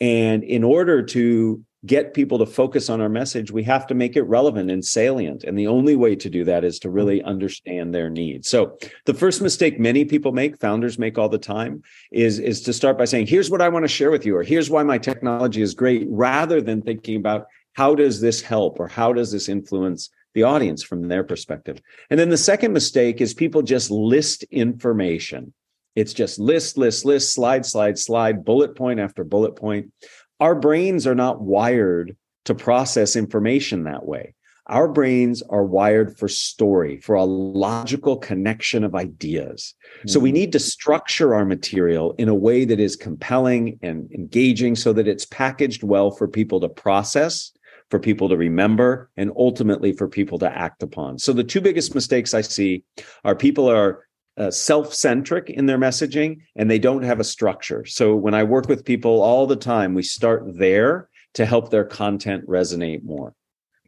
And 0.00 0.44
in 0.44 0.62
order 0.62 1.02
to 1.02 1.64
get 1.86 2.14
people 2.14 2.38
to 2.38 2.46
focus 2.46 2.90
on 2.90 3.00
our 3.00 3.08
message, 3.08 3.50
we 3.52 3.62
have 3.62 3.86
to 3.86 3.94
make 3.94 4.16
it 4.16 4.22
relevant 4.22 4.70
and 4.70 4.84
salient. 4.84 5.44
And 5.44 5.56
the 5.56 5.68
only 5.68 5.94
way 5.94 6.16
to 6.16 6.28
do 6.28 6.44
that 6.44 6.64
is 6.64 6.78
to 6.80 6.90
really 6.90 7.20
mm-hmm. 7.20 7.28
understand 7.28 7.94
their 7.94 8.10
needs. 8.10 8.48
So 8.48 8.76
the 9.04 9.14
first 9.14 9.40
mistake 9.40 9.78
many 9.78 10.04
people 10.04 10.32
make, 10.32 10.60
founders 10.60 10.98
make 10.98 11.16
all 11.16 11.28
the 11.28 11.38
time, 11.38 11.82
is, 12.10 12.40
is 12.40 12.60
to 12.62 12.72
start 12.72 12.98
by 12.98 13.04
saying, 13.04 13.28
here's 13.28 13.50
what 13.50 13.62
I 13.62 13.68
want 13.68 13.84
to 13.84 13.88
share 13.88 14.10
with 14.10 14.26
you, 14.26 14.36
or 14.36 14.42
here's 14.42 14.68
why 14.68 14.82
my 14.82 14.98
technology 14.98 15.62
is 15.62 15.74
great, 15.74 16.06
rather 16.10 16.60
than 16.60 16.82
thinking 16.82 17.16
about 17.16 17.46
how 17.76 17.94
does 17.94 18.20
this 18.20 18.40
help 18.40 18.80
or 18.80 18.88
how 18.88 19.12
does 19.12 19.30
this 19.32 19.48
influence 19.48 20.10
the 20.34 20.42
audience 20.42 20.82
from 20.82 21.08
their 21.08 21.24
perspective. 21.24 21.80
And 22.10 22.20
then 22.20 22.28
the 22.28 22.36
second 22.36 22.74
mistake 22.74 23.22
is 23.22 23.32
people 23.32 23.62
just 23.62 23.90
list 23.90 24.42
information. 24.50 25.54
It's 25.94 26.12
just 26.12 26.38
list, 26.38 26.76
list, 26.76 27.06
list, 27.06 27.32
slide, 27.32 27.64
slide, 27.64 27.98
slide, 27.98 28.44
bullet 28.44 28.76
point 28.76 29.00
after 29.00 29.24
bullet 29.24 29.56
point 29.56 29.92
our 30.38 30.54
brains 30.54 31.06
are 31.06 31.14
not 31.14 31.40
wired 31.40 32.14
to 32.44 32.54
process 32.54 33.16
information 33.16 33.84
that 33.84 34.04
way. 34.04 34.34
Our 34.66 34.88
brains 34.88 35.42
are 35.42 35.64
wired 35.64 36.18
for 36.18 36.28
story, 36.28 37.00
for 37.00 37.14
a 37.14 37.24
logical 37.24 38.16
connection 38.16 38.82
of 38.82 38.94
ideas. 38.94 39.74
Mm-hmm. 39.98 40.08
So 40.08 40.20
we 40.20 40.30
hmm. 40.30 40.34
need 40.34 40.52
to 40.52 40.58
structure 40.58 41.34
our 41.34 41.44
material 41.44 42.14
in 42.18 42.28
a 42.28 42.34
way 42.34 42.64
that 42.64 42.80
is 42.80 42.96
compelling 42.96 43.78
and 43.80 44.10
engaging 44.12 44.74
so 44.74 44.92
that 44.92 45.06
it's 45.06 45.24
packaged 45.24 45.84
well 45.84 46.10
for 46.10 46.26
people 46.26 46.60
to 46.60 46.68
process, 46.68 47.52
for 47.90 47.98
people 47.98 48.28
to 48.28 48.36
remember, 48.36 49.10
and 49.16 49.30
ultimately 49.36 49.92
for 49.92 50.08
people 50.08 50.38
to 50.40 50.58
act 50.58 50.82
upon. 50.82 51.18
So 51.18 51.32
the 51.32 51.44
two 51.44 51.60
biggest 51.60 51.94
mistakes 51.94 52.34
I 52.34 52.40
see 52.40 52.82
are 53.24 53.36
people 53.36 53.70
are 53.70 54.06
uh, 54.38 54.50
self-centric 54.50 55.50
in 55.50 55.66
their 55.66 55.78
messaging 55.78 56.38
and 56.56 56.70
they 56.70 56.78
don't 56.78 57.02
have 57.02 57.20
a 57.20 57.24
structure. 57.24 57.84
So 57.86 58.14
when 58.14 58.34
i 58.34 58.42
work 58.42 58.68
with 58.68 58.84
people 58.84 59.22
all 59.22 59.46
the 59.46 59.56
time 59.56 59.94
we 59.94 60.02
start 60.02 60.42
there 60.58 61.08
to 61.34 61.46
help 61.46 61.70
their 61.70 61.84
content 61.84 62.46
resonate 62.46 63.02
more. 63.02 63.34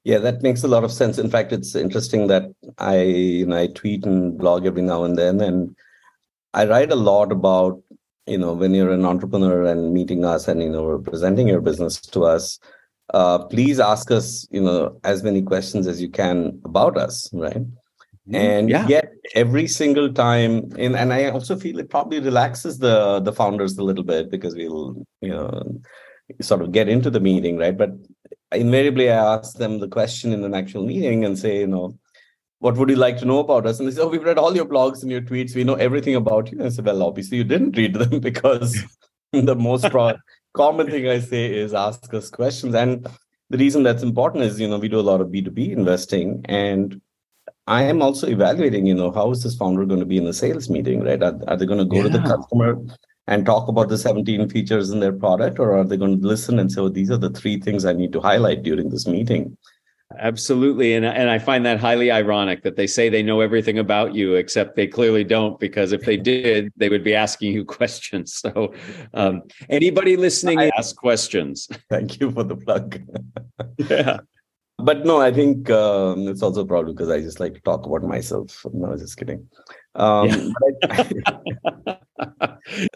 Yeah 0.04 0.18
that 0.18 0.42
makes 0.42 0.62
a 0.62 0.68
lot 0.68 0.84
of 0.84 0.92
sense. 0.92 1.18
In 1.18 1.30
fact 1.30 1.52
it's 1.52 1.74
interesting 1.74 2.28
that 2.28 2.44
i 2.78 3.00
you 3.02 3.46
know 3.46 3.58
i 3.58 3.66
tweet 3.66 4.06
and 4.06 4.38
blog 4.38 4.64
every 4.64 4.82
now 4.82 5.04
and 5.04 5.18
then 5.18 5.40
and 5.40 5.76
i 6.54 6.64
write 6.64 6.92
a 6.92 7.02
lot 7.10 7.30
about 7.30 7.82
you 8.26 8.38
know 8.38 8.54
when 8.54 8.72
you're 8.74 8.92
an 8.92 9.04
entrepreneur 9.04 9.64
and 9.64 9.92
meeting 9.92 10.24
us 10.24 10.48
and 10.48 10.62
you 10.62 10.70
know 10.70 10.98
presenting 10.98 11.48
your 11.48 11.60
business 11.60 12.00
to 12.00 12.24
us 12.24 12.58
uh, 13.14 13.38
please 13.38 13.80
ask 13.80 14.10
us 14.10 14.46
you 14.50 14.60
know 14.60 14.98
as 15.04 15.22
many 15.22 15.42
questions 15.42 15.86
as 15.86 16.00
you 16.00 16.10
can 16.10 16.60
about 16.64 16.96
us 16.96 17.30
right? 17.32 17.56
Mm-hmm. 17.56 18.34
and 18.34 18.68
yeah. 18.68 18.86
yet 18.86 19.12
every 19.34 19.66
single 19.66 20.12
time 20.12 20.70
and, 20.76 20.94
and 20.94 21.14
i 21.14 21.30
also 21.30 21.56
feel 21.56 21.78
it 21.78 21.88
probably 21.88 22.20
relaxes 22.20 22.78
the 22.78 23.20
the 23.20 23.32
founders 23.32 23.78
a 23.78 23.82
little 23.82 24.04
bit 24.04 24.30
because 24.30 24.54
we'll 24.54 25.06
you 25.22 25.30
know 25.30 25.80
sort 26.40 26.62
of 26.62 26.72
get 26.72 26.88
into 26.88 27.10
the 27.10 27.20
meeting 27.20 27.56
right? 27.56 27.76
But 27.76 27.90
invariably 28.52 29.10
i 29.10 29.34
ask 29.34 29.56
them 29.58 29.78
the 29.78 29.88
question 29.88 30.32
in 30.32 30.44
an 30.44 30.54
actual 30.54 30.84
meeting 30.84 31.24
and 31.24 31.38
say 31.38 31.60
you 31.60 31.66
know 31.66 31.98
what 32.60 32.76
would 32.76 32.90
you 32.90 32.96
like 32.96 33.16
to 33.18 33.24
know 33.24 33.38
about 33.38 33.66
us? 33.66 33.78
And 33.78 33.86
they 33.86 33.92
say 33.92 34.00
oh 34.02 34.08
we've 34.08 34.24
read 34.24 34.38
all 34.38 34.54
your 34.54 34.64
blogs 34.64 35.02
and 35.02 35.12
your 35.12 35.20
tweets. 35.20 35.54
We 35.54 35.62
know 35.62 35.74
everything 35.74 36.16
about 36.16 36.50
you. 36.50 36.58
And 36.58 36.66
i 36.66 36.70
said 36.70 36.84
well 36.84 37.02
obviously 37.02 37.38
you 37.38 37.44
didn't 37.44 37.76
read 37.76 37.94
them 37.94 38.20
because 38.28 38.76
the 39.32 39.54
most 39.54 39.90
pro- 39.90 40.16
common 40.62 40.90
thing 40.90 41.08
i 41.08 41.18
say 41.18 41.42
is 41.62 41.74
ask 41.86 42.12
us 42.20 42.30
questions 42.30 42.74
and 42.74 43.06
the 43.50 43.58
reason 43.58 43.82
that's 43.82 44.08
important 44.10 44.44
is 44.44 44.60
you 44.60 44.68
know 44.68 44.78
we 44.78 44.88
do 44.94 45.00
a 45.00 45.08
lot 45.10 45.20
of 45.20 45.28
b2b 45.28 45.70
investing 45.82 46.40
and 46.62 47.00
I 47.68 47.82
am 47.82 48.00
also 48.00 48.26
evaluating, 48.26 48.86
you 48.86 48.94
know, 48.94 49.10
how 49.10 49.30
is 49.30 49.42
this 49.42 49.54
founder 49.54 49.84
going 49.84 50.00
to 50.00 50.06
be 50.06 50.16
in 50.16 50.24
the 50.24 50.32
sales 50.32 50.70
meeting, 50.70 51.02
right? 51.02 51.22
Are, 51.22 51.38
are 51.46 51.56
they 51.56 51.66
going 51.66 51.78
to 51.78 51.84
go 51.84 51.96
yeah. 51.98 52.04
to 52.04 52.08
the 52.08 52.20
customer 52.20 52.78
and 53.26 53.44
talk 53.44 53.68
about 53.68 53.90
the 53.90 53.98
17 53.98 54.48
features 54.48 54.88
in 54.88 55.00
their 55.00 55.12
product, 55.12 55.58
or 55.58 55.76
are 55.76 55.84
they 55.84 55.98
going 55.98 56.18
to 56.18 56.26
listen 56.26 56.58
and 56.58 56.72
say, 56.72 56.80
oh, 56.80 56.88
these 56.88 57.10
are 57.10 57.18
the 57.18 57.28
three 57.28 57.60
things 57.60 57.84
I 57.84 57.92
need 57.92 58.10
to 58.14 58.22
highlight 58.22 58.62
during 58.62 58.88
this 58.88 59.06
meeting? 59.06 59.54
Absolutely. 60.16 60.94
And, 60.94 61.04
and 61.04 61.28
I 61.28 61.38
find 61.38 61.66
that 61.66 61.78
highly 61.78 62.10
ironic 62.10 62.62
that 62.62 62.76
they 62.76 62.86
say 62.86 63.08
they 63.08 63.22
know 63.22 63.40
everything 63.40 63.78
about 63.78 64.14
you, 64.14 64.36
except 64.36 64.74
they 64.74 64.86
clearly 64.86 65.22
don't, 65.22 65.60
because 65.60 65.92
if 65.92 66.02
they 66.02 66.16
did, 66.32 66.72
they 66.76 66.88
would 66.88 67.04
be 67.04 67.14
asking 67.14 67.52
you 67.52 67.64
questions. 67.78 68.32
So, 68.32 68.74
um, 69.14 69.42
anybody 69.68 70.16
listening, 70.16 70.58
I, 70.58 70.70
ask 70.78 70.96
questions. 70.96 71.68
Thank 71.90 72.20
you 72.20 72.30
for 72.30 72.44
the 72.44 72.56
plug. 72.56 73.00
yeah 73.78 74.20
but 74.78 75.04
no, 75.04 75.20
I 75.20 75.32
think 75.32 75.68
um, 75.70 76.28
it's 76.28 76.42
also 76.42 76.64
probably 76.64 76.92
because 76.92 77.10
I 77.10 77.20
just 77.20 77.40
like 77.40 77.54
to 77.54 77.60
talk 77.60 77.84
about 77.84 78.04
myself. 78.04 78.64
No, 78.72 78.96
just 78.96 79.16
kidding. 79.16 79.48
Um, 79.96 80.54
yeah. 80.88 81.96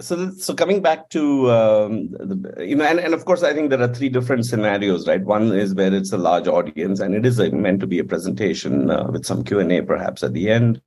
So, 0.01 0.31
so 0.31 0.55
coming 0.55 0.83
back 0.83 1.09
to 1.11 1.51
um, 1.51 2.11
the, 2.11 2.67
you 2.67 2.77
know, 2.77 2.85
and, 2.85 3.01
and 3.01 3.15
of 3.15 3.25
course, 3.25 3.43
I 3.43 3.53
think 3.53 3.71
there 3.71 3.81
are 3.81 3.93
three 3.93 4.09
different 4.09 4.47
scenarios, 4.47 5.07
right? 5.07 5.23
One 5.23 5.53
is 5.53 5.75
where 5.75 5.93
it's 5.93 6.13
a 6.13 6.19
large 6.19 6.49
audience, 6.49 7.01
and 7.01 7.15
it 7.15 7.27
is 7.27 7.39
a, 7.39 7.51
meant 7.51 7.81
to 7.81 7.87
be 7.87 7.99
a 7.99 8.05
presentation 8.05 8.91
uh, 8.91 9.11
with 9.11 9.25
some 9.25 9.45
Q 9.45 9.61
and 9.61 9.73
A, 9.73 9.83
perhaps 9.83 10.23
at 10.23 10.33
the 10.33 10.51
end. 10.51 10.81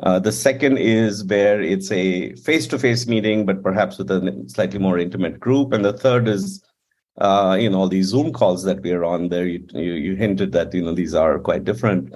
Uh, 0.00 0.18
the 0.18 0.32
second 0.32 0.78
is 0.78 1.24
where 1.24 1.60
it's 1.60 1.90
a 1.90 2.34
face-to-face 2.36 3.08
meeting, 3.08 3.44
but 3.44 3.62
perhaps 3.62 3.98
with 3.98 4.10
a 4.10 4.44
slightly 4.46 4.78
more 4.78 4.98
intimate 4.98 5.40
group, 5.40 5.72
and 5.72 5.84
the 5.84 5.92
third 5.92 6.28
is 6.28 6.62
uh, 7.20 7.56
you 7.60 7.68
know 7.68 7.78
all 7.78 7.88
these 7.88 8.06
zoom 8.06 8.32
calls 8.32 8.62
that 8.64 8.80
we're 8.82 9.04
on 9.04 9.28
there 9.28 9.46
you, 9.46 9.66
you, 9.74 9.92
you 9.94 10.16
hinted 10.16 10.52
that 10.52 10.72
you 10.72 10.82
know 10.82 10.94
these 10.94 11.14
are 11.14 11.38
quite 11.38 11.64
different 11.64 12.14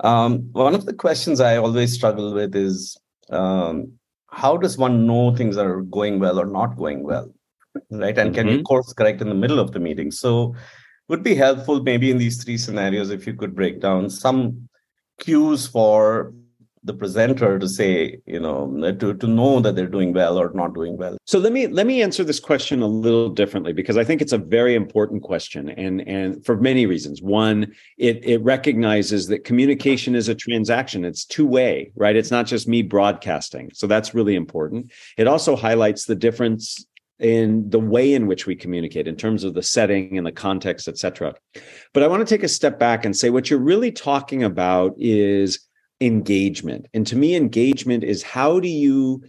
um, 0.00 0.40
one 0.52 0.74
of 0.74 0.84
the 0.84 0.92
questions 0.92 1.40
i 1.40 1.56
always 1.56 1.92
struggle 1.94 2.34
with 2.34 2.54
is 2.54 2.98
um, 3.30 3.92
how 4.34 4.56
does 4.56 4.76
one 4.76 5.06
know 5.06 5.34
things 5.34 5.56
are 5.56 5.80
going 5.82 6.18
well 6.18 6.40
or 6.40 6.46
not 6.46 6.76
going 6.76 7.02
well 7.02 7.32
right 7.90 8.18
and 8.18 8.30
mm-hmm. 8.30 8.34
can 8.34 8.48
you 8.48 8.54
mm-hmm. 8.54 8.62
course 8.62 8.92
correct 8.92 9.20
in 9.22 9.28
the 9.28 9.34
middle 9.34 9.58
of 9.58 9.72
the 9.72 9.80
meeting 9.80 10.10
so 10.10 10.54
would 11.08 11.22
be 11.22 11.34
helpful 11.34 11.82
maybe 11.82 12.10
in 12.10 12.18
these 12.18 12.42
three 12.42 12.58
scenarios 12.58 13.10
if 13.10 13.26
you 13.26 13.34
could 13.34 13.54
break 13.54 13.80
down 13.80 14.08
some 14.10 14.68
cues 15.18 15.66
for 15.66 16.32
the 16.84 16.94
presenter 16.94 17.58
to 17.58 17.68
say 17.68 18.18
you 18.26 18.38
know 18.38 18.92
to, 18.98 19.14
to 19.14 19.26
know 19.26 19.60
that 19.60 19.74
they're 19.74 19.86
doing 19.86 20.12
well 20.12 20.38
or 20.38 20.52
not 20.54 20.74
doing 20.74 20.96
well. 20.96 21.16
So 21.24 21.38
let 21.38 21.52
me 21.52 21.66
let 21.66 21.86
me 21.86 22.02
answer 22.02 22.22
this 22.22 22.38
question 22.38 22.82
a 22.82 22.86
little 22.86 23.30
differently 23.30 23.72
because 23.72 23.96
i 23.96 24.04
think 24.04 24.20
it's 24.20 24.32
a 24.32 24.38
very 24.38 24.74
important 24.74 25.22
question 25.22 25.70
and 25.70 26.06
and 26.06 26.44
for 26.44 26.56
many 26.56 26.86
reasons. 26.86 27.22
One 27.22 27.72
it 27.96 28.24
it 28.24 28.42
recognizes 28.42 29.28
that 29.28 29.44
communication 29.44 30.14
is 30.14 30.28
a 30.28 30.34
transaction. 30.34 31.04
It's 31.04 31.24
two 31.24 31.46
way 31.46 31.90
right? 31.96 32.16
It's 32.16 32.30
not 32.30 32.46
just 32.46 32.68
me 32.68 32.82
broadcasting. 32.82 33.70
So 33.72 33.86
that's 33.86 34.14
really 34.14 34.34
important. 34.34 34.92
It 35.16 35.26
also 35.26 35.56
highlights 35.56 36.04
the 36.04 36.14
difference 36.14 36.86
in 37.20 37.70
the 37.70 37.78
way 37.78 38.12
in 38.12 38.26
which 38.26 38.44
we 38.44 38.56
communicate 38.56 39.06
in 39.06 39.16
terms 39.16 39.44
of 39.44 39.54
the 39.54 39.62
setting 39.62 40.18
and 40.18 40.26
the 40.26 40.32
context 40.32 40.88
etc 40.88 41.32
but 41.92 42.02
i 42.02 42.08
want 42.08 42.26
to 42.26 42.34
take 42.34 42.42
a 42.42 42.48
step 42.48 42.76
back 42.76 43.04
and 43.04 43.16
say 43.16 43.30
what 43.30 43.48
you're 43.48 43.58
really 43.60 43.92
talking 43.92 44.42
about 44.42 44.92
is 44.98 45.60
engagement. 46.00 46.86
And 46.94 47.06
to 47.06 47.16
me, 47.16 47.34
engagement 47.34 48.04
is 48.04 48.22
how 48.22 48.60
do 48.60 48.68
you 48.68 49.22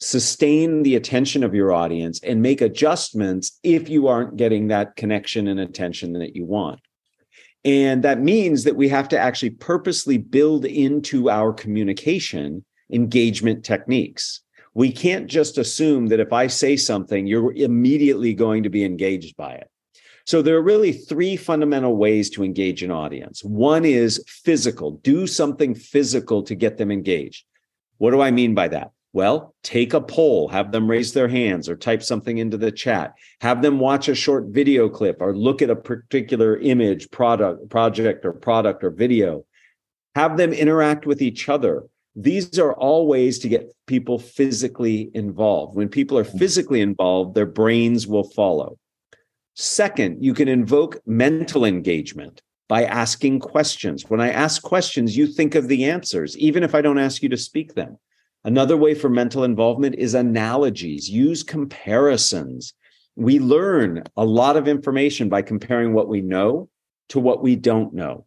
sustain 0.00 0.82
the 0.82 0.96
attention 0.96 1.44
of 1.44 1.54
your 1.54 1.72
audience 1.72 2.20
and 2.22 2.42
make 2.42 2.60
adjustments 2.60 3.58
if 3.62 3.88
you 3.88 4.08
aren't 4.08 4.36
getting 4.36 4.68
that 4.68 4.96
connection 4.96 5.46
and 5.46 5.60
attention 5.60 6.12
that 6.14 6.34
you 6.34 6.44
want. 6.44 6.80
And 7.64 8.02
that 8.02 8.20
means 8.20 8.64
that 8.64 8.74
we 8.74 8.88
have 8.88 9.08
to 9.10 9.18
actually 9.18 9.50
purposely 9.50 10.18
build 10.18 10.64
into 10.64 11.30
our 11.30 11.52
communication 11.52 12.64
engagement 12.92 13.64
techniques. 13.64 14.40
We 14.74 14.90
can't 14.90 15.28
just 15.28 15.58
assume 15.58 16.08
that 16.08 16.20
if 16.20 16.32
I 16.32 16.48
say 16.48 16.76
something, 16.76 17.26
you're 17.26 17.52
immediately 17.52 18.34
going 18.34 18.64
to 18.64 18.70
be 18.70 18.84
engaged 18.84 19.36
by 19.36 19.52
it. 19.54 19.68
So 20.24 20.42
there 20.42 20.56
are 20.56 20.62
really 20.62 20.92
three 20.92 21.36
fundamental 21.36 21.96
ways 21.96 22.30
to 22.30 22.44
engage 22.44 22.82
an 22.82 22.90
audience. 22.90 23.42
One 23.42 23.84
is 23.84 24.22
physical, 24.26 24.92
do 25.02 25.26
something 25.26 25.74
physical 25.74 26.42
to 26.44 26.54
get 26.54 26.78
them 26.78 26.90
engaged. 26.90 27.44
What 27.98 28.12
do 28.12 28.20
I 28.20 28.30
mean 28.30 28.54
by 28.54 28.68
that? 28.68 28.92
Well, 29.14 29.54
take 29.62 29.92
a 29.92 30.00
poll, 30.00 30.48
have 30.48 30.72
them 30.72 30.88
raise 30.88 31.12
their 31.12 31.28
hands 31.28 31.68
or 31.68 31.76
type 31.76 32.02
something 32.02 32.38
into 32.38 32.56
the 32.56 32.72
chat, 32.72 33.14
have 33.42 33.60
them 33.60 33.78
watch 33.78 34.08
a 34.08 34.14
short 34.14 34.46
video 34.46 34.88
clip 34.88 35.18
or 35.20 35.36
look 35.36 35.60
at 35.60 35.68
a 35.68 35.76
particular 35.76 36.56
image, 36.56 37.10
product, 37.10 37.68
project 37.68 38.24
or 38.24 38.32
product 38.32 38.82
or 38.82 38.90
video. 38.90 39.44
Have 40.14 40.36
them 40.38 40.52
interact 40.52 41.04
with 41.04 41.20
each 41.20 41.48
other. 41.48 41.84
These 42.16 42.58
are 42.58 42.74
all 42.74 43.06
ways 43.06 43.38
to 43.40 43.48
get 43.48 43.72
people 43.86 44.18
physically 44.18 45.10
involved. 45.14 45.76
When 45.76 45.88
people 45.88 46.18
are 46.18 46.24
hmm. 46.24 46.38
physically 46.38 46.80
involved, 46.80 47.34
their 47.34 47.46
brains 47.46 48.06
will 48.06 48.24
follow. 48.24 48.78
Second, 49.54 50.22
you 50.22 50.32
can 50.34 50.48
invoke 50.48 51.00
mental 51.06 51.64
engagement 51.64 52.42
by 52.68 52.84
asking 52.84 53.38
questions. 53.38 54.08
When 54.08 54.20
I 54.20 54.30
ask 54.30 54.62
questions, 54.62 55.16
you 55.16 55.26
think 55.26 55.54
of 55.54 55.68
the 55.68 55.84
answers, 55.84 56.36
even 56.38 56.62
if 56.62 56.74
I 56.74 56.80
don't 56.80 56.98
ask 56.98 57.22
you 57.22 57.28
to 57.28 57.36
speak 57.36 57.74
them. 57.74 57.98
Another 58.44 58.76
way 58.76 58.94
for 58.94 59.08
mental 59.08 59.44
involvement 59.44 59.94
is 59.96 60.14
analogies, 60.14 61.08
use 61.08 61.42
comparisons. 61.42 62.72
We 63.14 63.38
learn 63.38 64.04
a 64.16 64.24
lot 64.24 64.56
of 64.56 64.68
information 64.68 65.28
by 65.28 65.42
comparing 65.42 65.92
what 65.92 66.08
we 66.08 66.22
know 66.22 66.70
to 67.10 67.20
what 67.20 67.42
we 67.42 67.56
don't 67.56 67.92
know. 67.92 68.24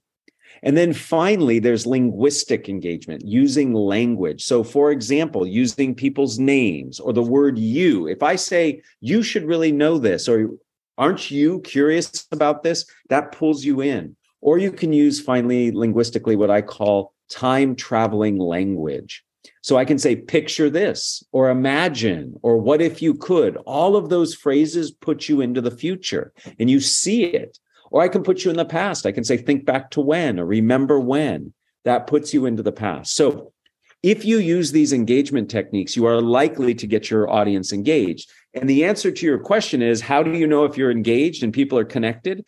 And 0.63 0.77
then 0.77 0.93
finally, 0.93 1.59
there's 1.59 1.85
linguistic 1.85 2.69
engagement 2.69 3.23
using 3.25 3.73
language. 3.73 4.43
So, 4.43 4.63
for 4.63 4.91
example, 4.91 5.45
using 5.45 5.93
people's 5.95 6.39
names 6.39 6.99
or 6.99 7.13
the 7.13 7.21
word 7.21 7.57
you. 7.57 8.07
If 8.07 8.23
I 8.23 8.35
say, 8.35 8.81
you 9.01 9.21
should 9.21 9.43
really 9.45 9.71
know 9.71 9.97
this, 9.97 10.29
or 10.29 10.51
aren't 10.97 11.31
you 11.31 11.61
curious 11.61 12.27
about 12.31 12.63
this? 12.63 12.85
That 13.09 13.31
pulls 13.31 13.63
you 13.63 13.81
in. 13.81 14.15
Or 14.41 14.57
you 14.57 14.71
can 14.71 14.93
use 14.93 15.19
finally 15.19 15.71
linguistically 15.71 16.35
what 16.35 16.51
I 16.51 16.61
call 16.61 17.13
time 17.29 17.75
traveling 17.75 18.37
language. 18.37 19.23
So 19.61 19.77
I 19.77 19.85
can 19.85 19.97
say, 19.97 20.15
picture 20.15 20.69
this, 20.69 21.23
or 21.31 21.49
imagine, 21.49 22.35
or 22.43 22.57
what 22.57 22.81
if 22.81 23.01
you 23.01 23.15
could. 23.15 23.57
All 23.65 23.95
of 23.95 24.09
those 24.09 24.35
phrases 24.35 24.91
put 24.91 25.27
you 25.27 25.41
into 25.41 25.61
the 25.61 25.71
future 25.71 26.33
and 26.59 26.69
you 26.69 26.79
see 26.79 27.23
it. 27.23 27.57
Or 27.91 28.01
I 28.01 28.07
can 28.07 28.23
put 28.23 28.43
you 28.43 28.51
in 28.51 28.57
the 28.57 28.65
past. 28.65 29.05
I 29.05 29.11
can 29.11 29.23
say, 29.23 29.37
think 29.37 29.65
back 29.65 29.91
to 29.91 30.01
when 30.01 30.39
or 30.39 30.45
remember 30.45 30.99
when. 30.99 31.53
That 31.83 32.07
puts 32.07 32.33
you 32.33 32.47
into 32.47 32.63
the 32.63 32.71
past. 32.71 33.15
So 33.15 33.53
if 34.01 34.25
you 34.25 34.37
use 34.37 34.71
these 34.71 34.93
engagement 34.93 35.49
techniques, 35.49 35.95
you 35.95 36.05
are 36.05 36.21
likely 36.21 36.75
to 36.75 36.87
get 36.87 37.09
your 37.09 37.29
audience 37.29 37.73
engaged. 37.73 38.29
And 38.55 38.69
the 38.69 38.85
answer 38.85 39.11
to 39.11 39.25
your 39.25 39.37
question 39.37 39.81
is 39.81 40.01
how 40.01 40.23
do 40.23 40.31
you 40.31 40.47
know 40.47 40.63
if 40.63 40.77
you're 40.77 40.91
engaged 40.91 41.43
and 41.43 41.53
people 41.53 41.77
are 41.77 41.85
connected? 41.85 42.45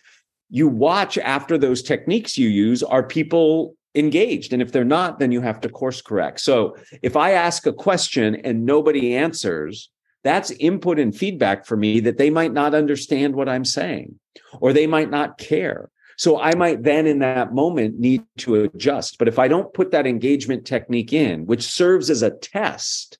You 0.49 0.69
watch 0.69 1.17
after 1.17 1.57
those 1.57 1.83
techniques 1.83 2.37
you 2.37 2.47
use, 2.47 2.81
are 2.81 3.03
people 3.03 3.75
engaged? 3.93 4.53
And 4.53 4.61
if 4.61 4.71
they're 4.71 4.85
not, 4.85 5.19
then 5.19 5.31
you 5.31 5.41
have 5.41 5.59
to 5.61 5.69
course 5.69 6.01
correct. 6.01 6.39
So 6.39 6.77
if 7.01 7.17
I 7.17 7.31
ask 7.31 7.67
a 7.67 7.73
question 7.73 8.35
and 8.35 8.65
nobody 8.65 9.15
answers, 9.15 9.89
that's 10.23 10.51
input 10.51 10.99
and 10.99 11.15
feedback 11.15 11.65
for 11.65 11.75
me 11.75 11.99
that 12.01 12.17
they 12.17 12.29
might 12.29 12.53
not 12.53 12.73
understand 12.73 13.35
what 13.35 13.49
I'm 13.49 13.65
saying 13.65 14.17
or 14.61 14.71
they 14.71 14.87
might 14.87 15.09
not 15.09 15.37
care. 15.37 15.89
So 16.17 16.39
I 16.39 16.55
might 16.55 16.83
then 16.83 17.05
in 17.05 17.19
that 17.19 17.53
moment 17.53 17.99
need 17.99 18.23
to 18.37 18.55
adjust. 18.55 19.19
But 19.19 19.27
if 19.27 19.37
I 19.37 19.47
don't 19.47 19.73
put 19.73 19.91
that 19.91 20.07
engagement 20.07 20.65
technique 20.65 21.13
in, 21.13 21.45
which 21.45 21.63
serves 21.63 22.09
as 22.09 22.23
a 22.23 22.31
test 22.31 23.19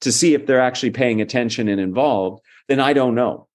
to 0.00 0.12
see 0.12 0.34
if 0.34 0.46
they're 0.46 0.60
actually 0.60 0.90
paying 0.90 1.20
attention 1.20 1.68
and 1.68 1.80
involved, 1.80 2.42
then 2.68 2.80
I 2.80 2.92
don't 2.92 3.14
know. 3.14 3.48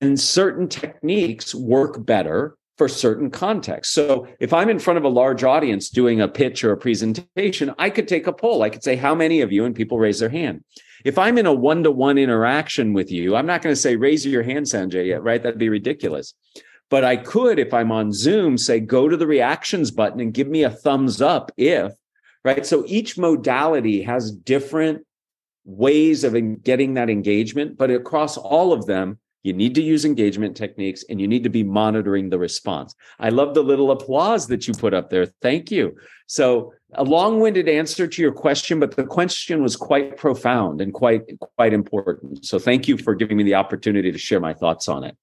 And 0.00 0.18
certain 0.18 0.68
techniques 0.68 1.54
work 1.54 2.04
better 2.04 2.56
for 2.78 2.88
certain 2.88 3.30
contexts. 3.30 3.94
So 3.94 4.26
if 4.40 4.52
I'm 4.52 4.68
in 4.68 4.78
front 4.78 4.98
of 4.98 5.04
a 5.04 5.08
large 5.08 5.44
audience 5.44 5.90
doing 5.90 6.20
a 6.20 6.28
pitch 6.28 6.64
or 6.64 6.72
a 6.72 6.76
presentation, 6.76 7.74
I 7.78 7.90
could 7.90 8.08
take 8.08 8.26
a 8.26 8.32
poll. 8.32 8.62
I 8.62 8.70
could 8.70 8.82
say, 8.82 8.96
How 8.96 9.14
many 9.14 9.40
of 9.40 9.52
you? 9.52 9.64
And 9.64 9.74
people 9.74 9.98
raise 9.98 10.18
their 10.18 10.28
hand. 10.28 10.64
If 11.04 11.18
I'm 11.18 11.38
in 11.38 11.46
a 11.46 11.52
one 11.52 11.82
to 11.82 11.90
one 11.90 12.18
interaction 12.18 12.92
with 12.92 13.10
you, 13.10 13.34
I'm 13.34 13.46
not 13.46 13.62
going 13.62 13.72
to 13.74 13.80
say, 13.80 13.96
raise 13.96 14.24
your 14.24 14.42
hand, 14.42 14.66
Sanjay, 14.66 15.18
right? 15.20 15.42
That'd 15.42 15.58
be 15.58 15.68
ridiculous. 15.68 16.34
But 16.90 17.04
I 17.04 17.16
could, 17.16 17.58
if 17.58 17.74
I'm 17.74 17.90
on 17.90 18.12
Zoom, 18.12 18.58
say, 18.58 18.78
go 18.78 19.08
to 19.08 19.16
the 19.16 19.26
reactions 19.26 19.90
button 19.90 20.20
and 20.20 20.34
give 20.34 20.48
me 20.48 20.62
a 20.62 20.70
thumbs 20.70 21.20
up 21.20 21.50
if, 21.56 21.92
right? 22.44 22.66
So 22.66 22.84
each 22.86 23.18
modality 23.18 24.02
has 24.02 24.30
different 24.30 25.04
ways 25.64 26.24
of 26.24 26.34
getting 26.62 26.94
that 26.94 27.10
engagement, 27.10 27.76
but 27.76 27.90
across 27.90 28.36
all 28.36 28.72
of 28.72 28.86
them, 28.86 29.18
you 29.42 29.52
need 29.52 29.74
to 29.74 29.82
use 29.82 30.04
engagement 30.04 30.56
techniques 30.56 31.04
and 31.08 31.20
you 31.20 31.26
need 31.26 31.42
to 31.42 31.50
be 31.50 31.64
monitoring 31.64 32.30
the 32.30 32.38
response. 32.38 32.94
I 33.18 33.30
love 33.30 33.54
the 33.54 33.62
little 33.62 33.90
applause 33.90 34.46
that 34.48 34.68
you 34.68 34.74
put 34.74 34.94
up 34.94 35.10
there. 35.10 35.26
Thank 35.26 35.70
you. 35.70 35.96
So, 36.26 36.72
a 36.94 37.02
long-winded 37.02 37.68
answer 37.68 38.06
to 38.06 38.22
your 38.22 38.32
question, 38.32 38.78
but 38.78 38.96
the 38.96 39.04
question 39.04 39.62
was 39.62 39.76
quite 39.76 40.16
profound 40.16 40.80
and 40.80 40.92
quite 40.92 41.22
quite 41.56 41.72
important. 41.72 42.44
So, 42.44 42.58
thank 42.58 42.86
you 42.86 42.96
for 42.96 43.14
giving 43.14 43.36
me 43.36 43.42
the 43.42 43.54
opportunity 43.56 44.12
to 44.12 44.18
share 44.18 44.40
my 44.40 44.54
thoughts 44.54 44.88
on 44.88 45.04
it. 45.04 45.16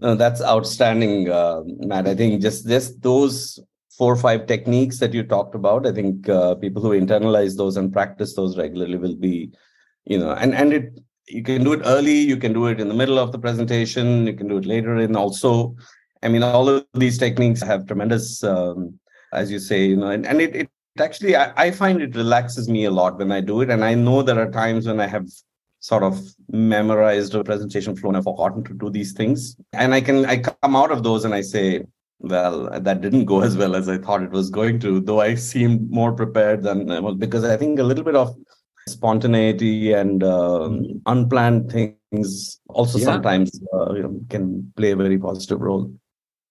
No, 0.00 0.14
that's 0.14 0.40
outstanding, 0.40 1.28
uh, 1.30 1.62
Matt. 1.64 2.06
I 2.06 2.14
think 2.14 2.40
just 2.40 2.68
just 2.68 3.02
those 3.02 3.58
four 4.00 4.14
or 4.14 4.16
five 4.16 4.46
techniques 4.46 4.98
that 4.98 5.12
you 5.12 5.22
talked 5.22 5.54
about. 5.54 5.86
I 5.86 5.92
think 5.92 6.26
uh, 6.26 6.54
people 6.54 6.80
who 6.80 6.98
internalize 6.98 7.54
those 7.54 7.76
and 7.76 7.92
practice 7.92 8.34
those 8.34 8.56
regularly 8.56 8.96
will 8.96 9.14
be, 9.14 9.52
you 10.06 10.18
know, 10.18 10.30
and 10.32 10.54
and 10.54 10.72
it 10.72 10.86
you 11.28 11.42
can 11.42 11.64
do 11.64 11.74
it 11.74 11.82
early 11.84 12.18
you 12.32 12.38
can 12.44 12.54
do 12.54 12.66
it 12.66 12.80
in 12.80 12.88
the 12.88 12.94
middle 12.94 13.18
of 13.18 13.32
the 13.32 13.38
presentation 13.38 14.26
you 14.26 14.32
can 14.32 14.48
do 14.48 14.56
it 14.56 14.64
later 14.64 14.96
in 14.96 15.16
also. 15.16 15.76
I 16.22 16.28
mean 16.28 16.42
all 16.42 16.68
of 16.70 16.86
these 16.94 17.18
techniques 17.18 17.62
have 17.62 17.86
tremendous 17.86 18.42
um, 18.42 18.98
as 19.34 19.50
you 19.50 19.58
say 19.58 19.84
you 19.84 19.96
know 19.96 20.10
and, 20.16 20.26
and 20.26 20.40
it, 20.40 20.56
it 20.56 20.70
actually 20.98 21.36
I, 21.36 21.52
I 21.66 21.70
find 21.70 22.02
it 22.02 22.16
relaxes 22.16 22.68
me 22.68 22.84
a 22.86 22.90
lot 22.90 23.18
when 23.18 23.30
i 23.32 23.40
do 23.52 23.60
it. 23.60 23.70
And 23.70 23.84
i 23.84 23.94
know 23.94 24.22
there 24.22 24.40
are 24.40 24.50
times 24.50 24.86
when 24.86 25.00
i 25.00 25.06
have 25.06 25.28
sort 25.90 26.02
of 26.02 26.18
memorized 26.48 27.34
a 27.34 27.44
presentation 27.44 27.96
flow 27.96 28.10
and 28.10 28.16
i've 28.16 28.24
forgotten 28.24 28.64
to 28.64 28.74
do 28.74 28.90
these 28.90 29.12
things. 29.12 29.56
And 29.72 29.94
i 29.94 30.00
can 30.00 30.24
i 30.24 30.36
come 30.38 30.76
out 30.82 30.90
of 30.90 31.02
those 31.02 31.24
and 31.26 31.34
i 31.34 31.42
say 31.42 31.84
well 32.20 32.68
that 32.80 33.00
didn't 33.00 33.24
go 33.24 33.40
as 33.40 33.56
well 33.56 33.74
as 33.74 33.88
i 33.88 33.96
thought 33.96 34.22
it 34.22 34.30
was 34.30 34.50
going 34.50 34.78
to 34.78 35.00
though 35.00 35.20
i 35.20 35.34
seemed 35.34 35.90
more 35.90 36.12
prepared 36.12 36.62
than 36.62 36.86
well 36.86 37.14
because 37.14 37.44
i 37.44 37.56
think 37.56 37.78
a 37.78 37.82
little 37.82 38.04
bit 38.04 38.14
of 38.14 38.34
spontaneity 38.88 39.92
and 39.92 40.22
um, 40.22 41.00
unplanned 41.06 41.70
things 41.70 42.60
also 42.68 42.98
yeah. 42.98 43.04
sometimes 43.04 43.60
uh, 43.74 43.92
you 43.94 44.02
know, 44.02 44.20
can 44.28 44.72
play 44.76 44.90
a 44.90 44.96
very 44.96 45.18
positive 45.18 45.60
role. 45.60 45.92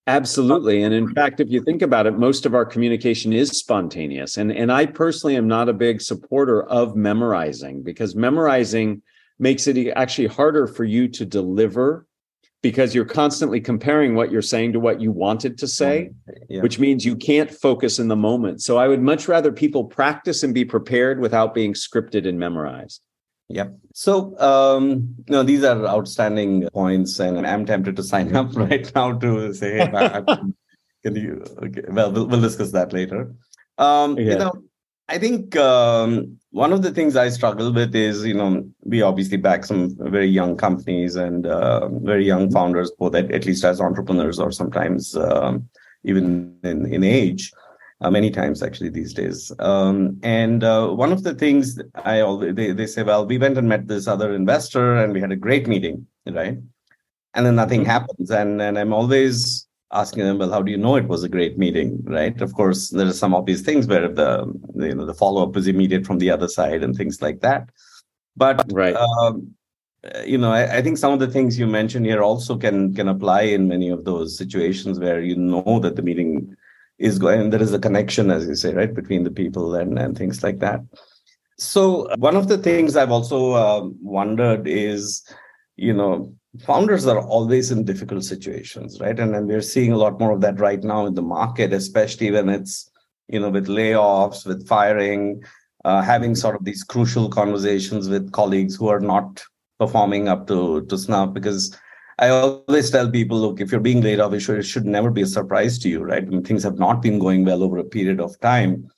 Absolutely. 0.06 0.82
And 0.82 0.92
in 0.92 1.12
fact, 1.14 1.38
if 1.38 1.50
you 1.50 1.62
think 1.62 1.82
about 1.82 2.06
it, 2.06 2.18
most 2.18 2.46
of 2.46 2.54
our 2.54 2.64
communication 2.64 3.32
is 3.32 3.50
spontaneous. 3.50 4.38
And, 4.38 4.50
and 4.50 4.72
I 4.72 4.86
personally 4.86 5.36
am 5.36 5.46
not 5.46 5.68
a 5.68 5.72
big 5.72 6.00
supporter 6.00 6.64
of 6.64 6.96
memorizing 6.96 7.82
because 7.82 8.16
memorizing 8.16 9.02
makes 9.38 9.66
it 9.66 9.92
actually 9.94 10.26
harder 10.26 10.66
for 10.66 10.84
you 10.84 11.06
to 11.08 11.24
deliver 11.24 12.06
because 12.62 12.94
you're 12.94 13.06
constantly 13.06 13.60
comparing 13.60 14.14
what 14.14 14.30
you're 14.30 14.42
saying 14.42 14.72
to 14.72 14.80
what 14.80 15.00
you 15.00 15.10
wanted 15.10 15.56
to 15.58 15.66
say, 15.66 16.10
yeah. 16.48 16.60
which 16.60 16.78
means 16.78 17.04
you 17.04 17.16
can't 17.16 17.50
focus 17.50 17.98
in 17.98 18.08
the 18.08 18.16
moment. 18.16 18.62
So 18.62 18.76
I 18.76 18.86
would 18.86 19.00
much 19.00 19.28
rather 19.28 19.50
people 19.50 19.84
practice 19.84 20.42
and 20.42 20.52
be 20.52 20.64
prepared 20.64 21.20
without 21.20 21.54
being 21.54 21.72
scripted 21.72 22.28
and 22.28 22.38
memorized. 22.38 23.00
Yep. 23.48 23.76
So, 23.94 24.38
um, 24.38 25.14
you 25.26 25.32
know, 25.32 25.42
these 25.42 25.64
are 25.64 25.84
outstanding 25.86 26.68
points, 26.72 27.18
and 27.18 27.44
I'm 27.46 27.66
tempted 27.66 27.96
to 27.96 28.02
sign 28.02 28.36
up 28.36 28.54
right 28.56 28.90
now 28.94 29.18
to 29.18 29.52
say, 29.54 29.78
hey, 29.78 29.90
can 31.02 31.16
you? 31.16 31.44
Okay, 31.62 31.82
well, 31.88 32.12
well, 32.12 32.26
we'll 32.26 32.40
discuss 32.40 32.70
that 32.72 32.92
later. 32.92 33.34
Um, 33.78 34.18
yeah. 34.18 34.24
You 34.24 34.38
know, 34.38 34.52
I 35.10 35.18
think 35.18 35.56
um, 35.56 36.38
one 36.52 36.72
of 36.72 36.82
the 36.82 36.92
things 36.92 37.16
I 37.16 37.30
struggle 37.30 37.72
with 37.72 37.96
is, 37.96 38.24
you 38.24 38.34
know, 38.34 38.64
we 38.84 39.02
obviously 39.02 39.38
back 39.38 39.64
some 39.64 39.96
very 39.98 40.28
young 40.28 40.56
companies 40.56 41.16
and 41.16 41.46
uh, 41.46 41.88
very 41.88 42.24
young 42.24 42.48
founders, 42.48 42.92
both 42.96 43.16
at, 43.16 43.28
at, 43.32 43.44
least 43.44 43.64
as 43.64 43.80
entrepreneurs 43.80 44.38
or 44.38 44.52
sometimes 44.52 45.16
um, 45.16 45.68
even 46.04 46.56
in, 46.62 46.86
in 46.94 47.02
age, 47.02 47.52
uh, 48.02 48.10
many 48.10 48.30
times 48.30 48.62
actually 48.62 48.88
these 48.88 49.12
days. 49.12 49.50
Um, 49.58 50.16
and 50.22 50.62
uh, 50.62 50.90
one 50.90 51.10
of 51.10 51.24
the 51.24 51.34
things 51.34 51.80
I 51.96 52.20
always, 52.20 52.54
they, 52.54 52.70
they 52.70 52.86
say, 52.86 53.02
well, 53.02 53.26
we 53.26 53.36
went 53.36 53.58
and 53.58 53.68
met 53.68 53.88
this 53.88 54.06
other 54.06 54.32
investor 54.32 54.94
and 54.94 55.12
we 55.12 55.20
had 55.20 55.32
a 55.32 55.36
great 55.36 55.66
meeting, 55.66 56.06
right? 56.24 56.56
And 57.34 57.46
then 57.46 57.56
nothing 57.56 57.80
mm-hmm. 57.80 57.90
happens. 57.90 58.30
And, 58.30 58.62
and 58.62 58.78
I'm 58.78 58.92
always 58.92 59.66
asking 59.92 60.24
them, 60.24 60.38
well, 60.38 60.50
how 60.52 60.62
do 60.62 60.70
you 60.70 60.78
know 60.78 60.96
it 60.96 61.08
was 61.08 61.24
a 61.24 61.28
great 61.28 61.58
meeting, 61.58 62.02
right? 62.04 62.40
Of 62.40 62.54
course, 62.54 62.90
there 62.90 63.06
are 63.06 63.12
some 63.12 63.34
obvious 63.34 63.60
things 63.60 63.86
where 63.86 64.08
the 64.08 64.46
you 64.76 64.94
know 64.94 65.06
the 65.06 65.14
follow 65.14 65.42
up 65.42 65.56
is 65.56 65.66
immediate 65.66 66.06
from 66.06 66.18
the 66.18 66.30
other 66.30 66.48
side 66.48 66.82
and 66.82 66.96
things 66.96 67.20
like 67.20 67.40
that. 67.40 67.70
But 68.36 68.64
right. 68.72 68.94
Um, 68.94 69.54
you 70.24 70.38
know, 70.38 70.50
I, 70.50 70.78
I, 70.78 70.82
think 70.82 70.96
some 70.96 71.12
of 71.12 71.18
the 71.18 71.26
things 71.26 71.58
you 71.58 71.66
mentioned 71.66 72.06
here 72.06 72.22
also 72.22 72.56
can 72.56 72.94
can 72.94 73.08
apply 73.08 73.42
in 73.42 73.68
many 73.68 73.90
of 73.90 74.04
those 74.04 74.38
situations 74.38 74.98
where 74.98 75.20
you 75.20 75.36
know 75.36 75.78
that 75.80 75.96
the 75.96 76.02
meeting 76.02 76.56
is 76.98 77.18
going. 77.18 77.50
There 77.50 77.62
is 77.62 77.74
a 77.74 77.78
connection, 77.78 78.30
as 78.30 78.46
you 78.46 78.54
say, 78.54 78.72
right, 78.72 78.94
between 78.94 79.24
the 79.24 79.30
people 79.30 79.74
and 79.74 79.98
and 79.98 80.16
things 80.16 80.42
like 80.42 80.60
that. 80.60 80.80
So 81.58 82.08
one 82.16 82.36
of 82.36 82.48
the 82.48 82.56
things 82.56 82.96
I've 82.96 83.10
also 83.10 83.52
uh, 83.52 83.88
wondered 84.00 84.66
is, 84.66 85.22
you 85.76 85.92
know, 85.92 86.34
founders 86.58 87.06
are 87.06 87.20
always 87.20 87.70
in 87.70 87.84
difficult 87.84 88.24
situations 88.24 89.00
right 89.00 89.20
and, 89.20 89.46
we're 89.46 89.62
seeing 89.62 89.92
a 89.92 89.96
lot 89.96 90.18
more 90.18 90.32
of 90.32 90.40
that 90.40 90.58
right 90.58 90.82
now 90.82 91.06
in 91.06 91.14
the 91.14 91.22
market 91.22 91.72
especially 91.72 92.30
when 92.30 92.48
it's 92.48 92.90
you 93.28 93.38
know 93.38 93.50
with 93.50 93.68
layoffs 93.68 94.44
with 94.44 94.66
firing 94.66 95.42
uh, 95.84 96.02
having 96.02 96.34
sort 96.34 96.56
of 96.56 96.64
these 96.64 96.82
crucial 96.82 97.28
conversations 97.28 98.08
with 98.08 98.32
colleagues 98.32 98.74
who 98.74 98.88
are 98.88 99.00
not 99.00 99.42
performing 99.78 100.28
up 100.28 100.46
to 100.46 100.84
to 100.86 100.98
snuff 100.98 101.32
because 101.32 101.76
I 102.18 102.28
always 102.28 102.90
tell 102.90 103.10
people, 103.10 103.40
look, 103.40 103.62
if 103.62 103.72
you're 103.72 103.80
being 103.80 104.02
laid 104.02 104.20
off, 104.20 104.34
it 104.34 104.40
should, 104.40 104.58
it 104.58 104.64
should 104.64 104.84
never 104.84 105.10
be 105.10 105.22
a 105.22 105.26
surprise 105.26 105.78
to 105.78 105.88
you, 105.88 106.02
right? 106.02 106.28
Things 106.44 106.62
have 106.64 106.78
not 106.78 107.00
been 107.00 107.18
going 107.18 107.46
well 107.46 107.62
over 107.62 107.78
a 107.78 107.84
period 107.84 108.20
of 108.20 108.38
time. 108.40 108.90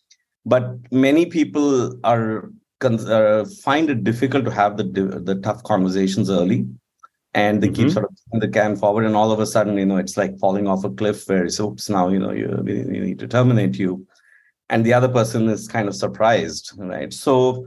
But 0.44 0.76
many 0.90 1.26
people 1.26 1.96
are 2.02 2.50
uh, 2.82 3.44
find 3.62 3.90
it 3.90 4.02
difficult 4.02 4.44
to 4.44 4.50
have 4.50 4.76
the 4.76 4.82
the 4.82 5.36
tough 5.36 5.62
conversations 5.62 6.28
early 6.28 6.66
and 7.34 7.62
they 7.62 7.68
mm-hmm. 7.68 7.86
keep 7.86 7.90
sort 7.90 8.04
of 8.04 8.40
the 8.40 8.48
can 8.48 8.76
forward 8.76 9.04
and 9.04 9.16
all 9.16 9.32
of 9.32 9.40
a 9.40 9.46
sudden 9.46 9.78
you 9.78 9.86
know 9.86 9.96
it's 9.96 10.16
like 10.16 10.38
falling 10.38 10.66
off 10.66 10.84
a 10.84 10.90
cliff 10.90 11.28
where 11.28 11.44
it's 11.44 11.60
oops 11.60 11.88
now 11.88 12.08
you 12.08 12.18
know 12.18 12.32
you, 12.32 12.48
we 12.62 12.82
need 12.82 13.18
to 13.18 13.28
terminate 13.28 13.78
you 13.78 14.06
and 14.68 14.84
the 14.84 14.92
other 14.92 15.08
person 15.08 15.48
is 15.48 15.68
kind 15.68 15.88
of 15.88 15.94
surprised 15.94 16.72
right 16.76 17.12
so 17.12 17.66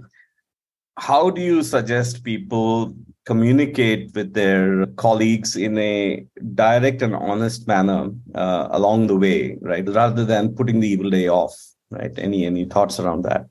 how 0.98 1.30
do 1.30 1.42
you 1.42 1.62
suggest 1.62 2.24
people 2.24 2.96
communicate 3.26 4.14
with 4.14 4.34
their 4.34 4.86
colleagues 4.98 5.56
in 5.56 5.78
a 5.78 6.26
direct 6.54 7.02
and 7.02 7.16
honest 7.16 7.68
manner 7.68 8.12
uh, 8.36 8.68
along 8.72 9.08
the 9.08 9.18
way, 9.18 9.58
right? 9.62 9.88
Rather 9.90 10.24
than 10.24 10.56
putting 10.56 10.80
the 10.80 10.88
evil 10.88 11.10
day 11.10 11.28
off, 11.28 11.56
right? 11.90 12.18
Any 12.18 12.46
any 12.46 12.66
thoughts 12.66 13.00
around 13.00 13.24
that? 13.24 13.48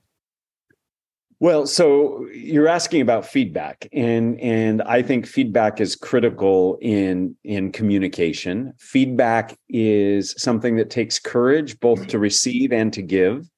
Well, 1.41 1.67
so 1.67 2.25
you're 2.33 2.69
asking 2.69 3.01
about 3.01 3.25
feedback, 3.25 3.89
and 3.91 4.39
and 4.39 4.81
I 4.83 5.01
think 5.01 5.25
feedback 5.25 5.81
is 5.81 5.95
critical 5.95 6.77
in 6.81 7.35
in 7.43 7.73
communication. 7.73 8.73
Feedback 8.79 9.57
is 9.67 10.33
something 10.37 10.77
that 10.77 10.89
takes 10.89 11.19
courage 11.19 11.77
both 11.81 12.07
to 12.07 12.19
receive 12.19 12.71
and 12.71 12.93
to 12.93 13.01
give. 13.01 13.49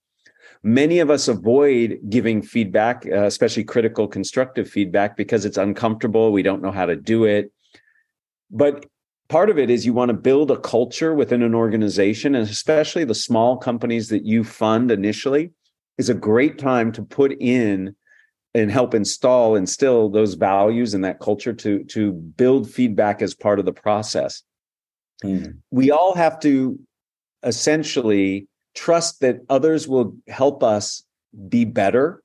Many 0.64 1.00
of 1.00 1.12
us 1.12 1.28
avoid 1.28 2.00
giving 2.10 2.42
feedback, 2.42 3.06
uh, 3.06 3.26
especially 3.26 3.64
critical, 3.64 4.08
constructive 4.08 4.68
feedback, 4.68 5.16
because 5.16 5.46
it's 5.46 5.58
uncomfortable. 5.58 6.32
We 6.32 6.42
don't 6.42 6.64
know 6.64 6.72
how 6.72 6.88
to 6.88 6.96
do 6.96 7.26
it. 7.26 7.52
But 8.50 8.88
part 9.30 9.52
of 9.52 9.60
it 9.60 9.70
is 9.70 9.86
you 9.86 9.94
want 9.94 10.10
to 10.10 10.18
build 10.18 10.50
a 10.50 10.58
culture 10.58 11.14
within 11.14 11.44
an 11.44 11.54
organization, 11.54 12.34
and 12.34 12.50
especially 12.50 13.04
the 13.04 13.14
small 13.14 13.56
companies 13.56 14.10
that 14.10 14.26
you 14.26 14.44
fund 14.44 14.90
initially 14.90 15.52
is 15.98 16.10
a 16.10 16.14
great 16.14 16.58
time 16.58 16.92
to 16.94 17.04
put 17.04 17.32
in 17.40 17.96
and 18.54 18.72
help 18.72 18.94
install 18.94 19.56
instill 19.56 20.10
those 20.10 20.34
values 20.34 20.94
and 20.94 21.04
that 21.04 21.20
culture 21.20 21.54
to 21.54 21.84
to 21.86 22.12
build 22.12 22.70
feedback 22.70 23.22
as 23.22 23.34
part 23.34 23.60
of 23.60 23.66
the 23.66 23.74
process 23.74 24.44
mm. 25.24 25.56
we 25.72 25.92
all 25.92 26.16
have 26.16 26.40
to 26.40 26.80
essentially 27.44 28.48
trust 28.74 29.22
that 29.22 29.42
others 29.50 29.88
will 29.88 30.16
help 30.28 30.64
us 30.64 31.04
be 31.50 31.66
better 31.66 32.24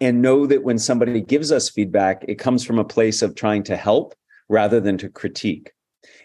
and 0.00 0.22
know 0.22 0.46
that 0.46 0.62
when 0.62 0.78
somebody 0.78 1.20
gives 1.20 1.50
us 1.52 1.68
feedback 1.68 2.24
it 2.28 2.36
comes 2.36 2.64
from 2.64 2.78
a 2.78 2.84
place 2.84 3.20
of 3.20 3.34
trying 3.34 3.62
to 3.62 3.76
help 3.76 4.14
rather 4.48 4.80
than 4.80 4.96
to 4.96 5.08
critique 5.08 5.72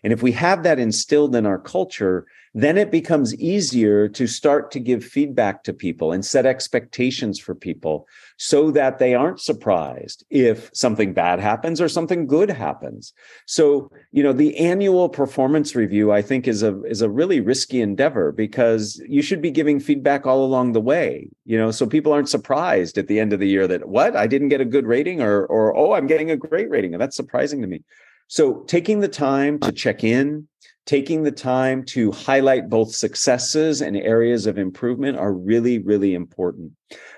and 0.03 0.13
if 0.13 0.21
we 0.21 0.31
have 0.31 0.63
that 0.63 0.79
instilled 0.79 1.35
in 1.35 1.45
our 1.45 1.59
culture 1.59 2.25
then 2.53 2.77
it 2.77 2.91
becomes 2.91 3.33
easier 3.35 4.07
to 4.07 4.27
start 4.27 4.69
to 4.71 4.79
give 4.79 5.03
feedback 5.03 5.63
to 5.63 5.73
people 5.73 6.11
and 6.11 6.23
set 6.23 6.45
expectations 6.45 7.39
for 7.39 7.55
people 7.55 8.07
so 8.37 8.69
that 8.69 8.99
they 8.99 9.15
aren't 9.15 9.39
surprised 9.39 10.23
if 10.29 10.69
something 10.73 11.13
bad 11.13 11.39
happens 11.39 11.81
or 11.81 11.89
something 11.89 12.27
good 12.27 12.51
happens. 12.51 13.11
So, 13.47 13.89
you 14.11 14.21
know, 14.21 14.33
the 14.33 14.55
annual 14.57 15.09
performance 15.09 15.75
review 15.75 16.11
I 16.11 16.21
think 16.21 16.47
is 16.47 16.61
a 16.61 16.83
is 16.83 17.01
a 17.01 17.09
really 17.09 17.41
risky 17.41 17.81
endeavor 17.81 18.31
because 18.31 19.01
you 19.07 19.23
should 19.23 19.41
be 19.41 19.51
giving 19.51 19.79
feedback 19.79 20.27
all 20.27 20.45
along 20.45 20.73
the 20.73 20.81
way, 20.81 21.29
you 21.45 21.57
know, 21.57 21.71
so 21.71 21.87
people 21.87 22.13
aren't 22.13 22.29
surprised 22.29 22.97
at 22.99 23.07
the 23.07 23.19
end 23.19 23.33
of 23.33 23.39
the 23.39 23.47
year 23.47 23.67
that 23.67 23.87
what, 23.87 24.15
I 24.15 24.27
didn't 24.27 24.49
get 24.49 24.61
a 24.61 24.65
good 24.65 24.85
rating 24.85 25.21
or 25.21 25.45
or 25.47 25.75
oh, 25.75 25.93
I'm 25.93 26.07
getting 26.07 26.29
a 26.29 26.37
great 26.37 26.69
rating. 26.69 26.93
And 26.93 27.01
that's 27.01 27.15
surprising 27.15 27.61
to 27.61 27.67
me. 27.67 27.81
So, 28.33 28.61
taking 28.61 28.99
the 28.99 29.07
time 29.07 29.59
to 29.59 29.71
check 29.71 30.03
in, 30.03 30.47
taking 30.87 31.21
the 31.21 31.31
time 31.31 31.85
to 31.89 32.11
highlight 32.11 32.67
both 32.67 32.95
successes 32.95 33.79
and 33.79 33.95
areas 33.95 34.47
of 34.47 34.57
improvement 34.57 35.19
are 35.19 35.31
really, 35.31 35.77
really 35.77 36.15
important. 36.15 36.71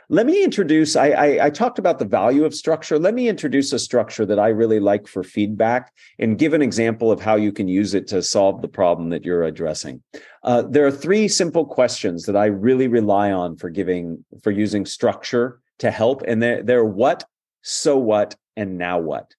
Let 0.10 0.26
me 0.26 0.44
introduce, 0.44 0.98
I, 0.98 1.12
I, 1.12 1.46
I, 1.46 1.50
talked 1.52 1.80
about 1.80 2.00
the 2.00 2.06
value 2.06 2.44
of 2.44 2.54
structure. 2.54 3.00
Let 3.00 3.14
me 3.14 3.30
introduce 3.30 3.72
a 3.72 3.80
structure 3.80 4.26
that 4.26 4.40
I 4.40 4.50
really 4.50 4.82
like 4.82 5.08
for 5.08 5.24
feedback 5.24 5.94
and 6.20 6.38
give 6.38 6.54
an 6.54 6.62
example 6.62 7.14
of 7.14 7.22
how 7.22 7.36
you 7.36 7.54
can 7.54 7.70
use 7.70 7.94
it 7.94 8.08
to 8.08 8.22
solve 8.22 8.62
the 8.62 8.68
problem 8.68 9.10
that 9.12 9.24
you're 9.24 9.44
addressing. 9.44 10.04
Uh, 10.44 10.64
there 10.64 10.86
are 10.86 10.92
three 10.92 11.30
simple 11.30 11.66
questions 11.66 12.26
that 12.26 12.36
I 12.36 12.48
really 12.48 12.90
rely 12.90 13.32
on 13.32 13.56
for 13.56 13.70
giving, 13.70 14.26
for 14.44 14.52
using 14.52 14.86
structure 14.86 15.62
to 15.80 15.92
help. 15.92 16.24
And 16.28 16.44
they're, 16.44 16.62
they're 16.62 16.84
what, 16.84 17.24
so 17.62 17.98
what, 17.98 18.36
and 18.58 18.78
now 18.78 19.00
what 19.00 19.34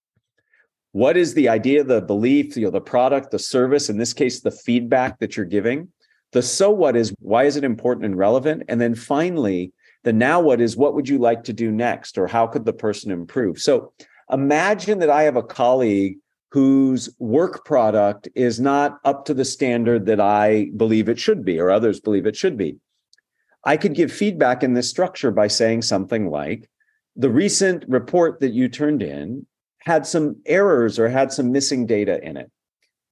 what 0.97 1.19
is 1.19 1.35
the 1.35 1.47
idea 1.47 1.85
the 1.85 2.01
belief 2.01 2.57
you 2.57 2.65
know 2.65 2.71
the 2.71 2.81
product 2.81 3.31
the 3.31 3.39
service 3.39 3.91
in 3.91 3.99
this 3.99 4.15
case 4.15 4.41
the 4.41 4.51
feedback 4.51 5.19
that 5.19 5.37
you're 5.37 5.45
giving? 5.45 5.89
The 6.33 6.41
so 6.41 6.71
what 6.71 6.97
is 6.97 7.15
why 7.19 7.45
is 7.45 7.57
it 7.57 7.65
important 7.65 8.07
and 8.07 8.17
relevant? 8.17 8.63
And 8.67 8.81
then 8.81 8.95
finally 8.95 9.75
the 10.05 10.15
now 10.15 10.41
what 10.41 10.59
is 10.59 10.75
what 10.75 10.95
would 10.95 11.07
you 11.07 11.19
like 11.19 11.45
to 11.45 11.53
do 11.53 11.71
next 11.71 12.17
or 12.17 12.27
how 12.27 12.47
could 12.47 12.65
the 12.65 12.73
person 12.73 13.11
improve? 13.11 13.59
So 13.59 13.93
imagine 14.33 14.99
that 15.01 15.11
i 15.11 15.23
have 15.25 15.37
a 15.37 15.43
colleague 15.43 16.17
whose 16.51 17.11
work 17.19 17.67
product 17.67 18.29
is 18.35 18.59
not 18.59 18.99
up 19.05 19.27
to 19.27 19.35
the 19.35 19.45
standard 19.45 20.07
that 20.07 20.19
i 20.19 20.71
believe 20.79 21.11
it 21.11 21.19
should 21.19 21.45
be 21.45 21.61
or 21.61 21.71
others 21.71 22.01
believe 22.01 22.25
it 22.25 22.37
should 22.37 22.57
be. 22.57 22.79
I 23.65 23.77
could 23.77 23.95
give 23.95 24.11
feedback 24.11 24.63
in 24.63 24.73
this 24.73 24.89
structure 24.89 25.31
by 25.31 25.49
saying 25.49 25.83
something 25.83 26.31
like 26.31 26.71
the 27.17 27.31
recent 27.31 27.85
report 27.87 28.41
that 28.41 28.55
you 28.55 28.71
turned 28.71 29.03
in 29.03 29.47
had 29.87 30.05
some 30.05 30.37
errors 30.47 30.99
or 30.99 31.09
had 31.09 31.33
some 31.33 31.53
missing 31.53 31.87
data 31.87 32.21
in 32.23 32.37
it. 32.37 32.51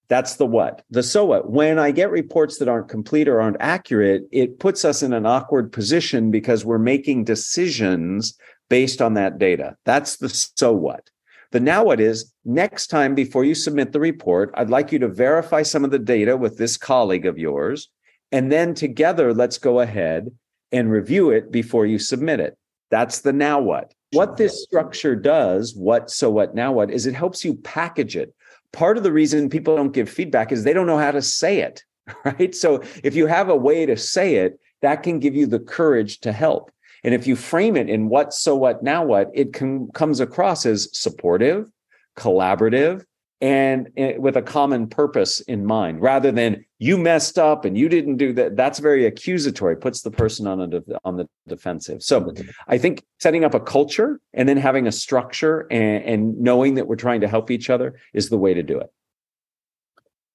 That's 0.08 0.36
the 0.36 0.44
what. 0.44 0.82
The 0.90 1.04
so 1.04 1.24
what. 1.24 1.48
When 1.48 1.78
I 1.78 1.92
get 1.92 2.10
reports 2.10 2.58
that 2.58 2.68
aren't 2.68 2.88
complete 2.88 3.28
or 3.28 3.40
aren't 3.40 3.56
accurate, 3.60 4.24
it 4.32 4.58
puts 4.58 4.84
us 4.84 5.02
in 5.02 5.12
an 5.12 5.24
awkward 5.24 5.72
position 5.72 6.32
because 6.32 6.64
we're 6.64 6.78
making 6.78 7.24
decisions 7.24 8.36
based 8.68 9.00
on 9.00 9.14
that 9.14 9.38
data. 9.38 9.76
That's 9.84 10.16
the 10.16 10.28
so 10.28 10.72
what. 10.72 11.08
The 11.52 11.60
now 11.60 11.84
what 11.84 12.00
is 12.00 12.32
next 12.44 12.88
time 12.88 13.14
before 13.14 13.44
you 13.44 13.54
submit 13.54 13.92
the 13.92 14.00
report, 14.00 14.50
I'd 14.54 14.68
like 14.68 14.90
you 14.90 14.98
to 14.98 15.08
verify 15.08 15.62
some 15.62 15.84
of 15.84 15.92
the 15.92 15.98
data 16.00 16.36
with 16.36 16.58
this 16.58 16.76
colleague 16.76 17.24
of 17.24 17.38
yours. 17.38 17.88
And 18.32 18.50
then 18.50 18.74
together, 18.74 19.32
let's 19.32 19.58
go 19.58 19.78
ahead 19.78 20.26
and 20.72 20.90
review 20.90 21.30
it 21.30 21.52
before 21.52 21.86
you 21.86 22.00
submit 22.00 22.40
it. 22.40 22.58
That's 22.94 23.22
the 23.22 23.32
now 23.32 23.58
what. 23.58 23.92
What 24.12 24.36
this 24.36 24.62
structure 24.62 25.16
does, 25.16 25.74
what, 25.74 26.12
so 26.12 26.30
what, 26.30 26.54
now 26.54 26.70
what, 26.70 26.92
is 26.92 27.06
it 27.06 27.14
helps 27.16 27.44
you 27.44 27.56
package 27.56 28.16
it. 28.16 28.32
Part 28.72 28.96
of 28.96 29.02
the 29.02 29.10
reason 29.10 29.50
people 29.50 29.74
don't 29.74 29.90
give 29.90 30.08
feedback 30.08 30.52
is 30.52 30.62
they 30.62 30.72
don't 30.72 30.86
know 30.86 30.98
how 30.98 31.10
to 31.10 31.20
say 31.20 31.58
it, 31.58 31.82
right? 32.24 32.54
So 32.54 32.84
if 33.02 33.16
you 33.16 33.26
have 33.26 33.48
a 33.48 33.56
way 33.56 33.84
to 33.84 33.96
say 33.96 34.36
it, 34.36 34.60
that 34.82 35.02
can 35.02 35.18
give 35.18 35.34
you 35.34 35.48
the 35.48 35.58
courage 35.58 36.20
to 36.20 36.30
help. 36.30 36.70
And 37.02 37.14
if 37.14 37.26
you 37.26 37.34
frame 37.34 37.76
it 37.76 37.90
in 37.90 38.08
what, 38.08 38.32
so 38.32 38.54
what, 38.54 38.84
now 38.84 39.04
what, 39.04 39.28
it 39.34 39.52
can, 39.52 39.88
comes 39.88 40.20
across 40.20 40.64
as 40.64 40.88
supportive, 40.96 41.68
collaborative, 42.16 43.04
and 43.40 43.88
with 44.18 44.36
a 44.36 44.42
common 44.42 44.86
purpose 44.86 45.40
in 45.40 45.66
mind 45.66 46.00
rather 46.00 46.30
than 46.30 46.64
you 46.78 46.96
messed 46.96 47.38
up 47.38 47.64
and 47.64 47.76
you 47.76 47.88
didn't 47.88 48.16
do 48.16 48.32
that 48.32 48.56
that's 48.56 48.78
very 48.78 49.06
accusatory 49.06 49.76
puts 49.76 50.02
the 50.02 50.10
person 50.10 50.46
on 50.46 50.60
a 50.60 50.80
on 51.04 51.16
the 51.16 51.28
defensive 51.48 52.02
so 52.02 52.32
i 52.68 52.78
think 52.78 53.02
setting 53.18 53.44
up 53.44 53.54
a 53.54 53.60
culture 53.60 54.20
and 54.32 54.48
then 54.48 54.56
having 54.56 54.86
a 54.86 54.92
structure 54.92 55.66
and, 55.70 56.04
and 56.04 56.40
knowing 56.40 56.74
that 56.74 56.86
we're 56.86 56.96
trying 56.96 57.20
to 57.20 57.28
help 57.28 57.50
each 57.50 57.70
other 57.70 57.94
is 58.12 58.30
the 58.30 58.38
way 58.38 58.54
to 58.54 58.62
do 58.62 58.78
it 58.78 58.90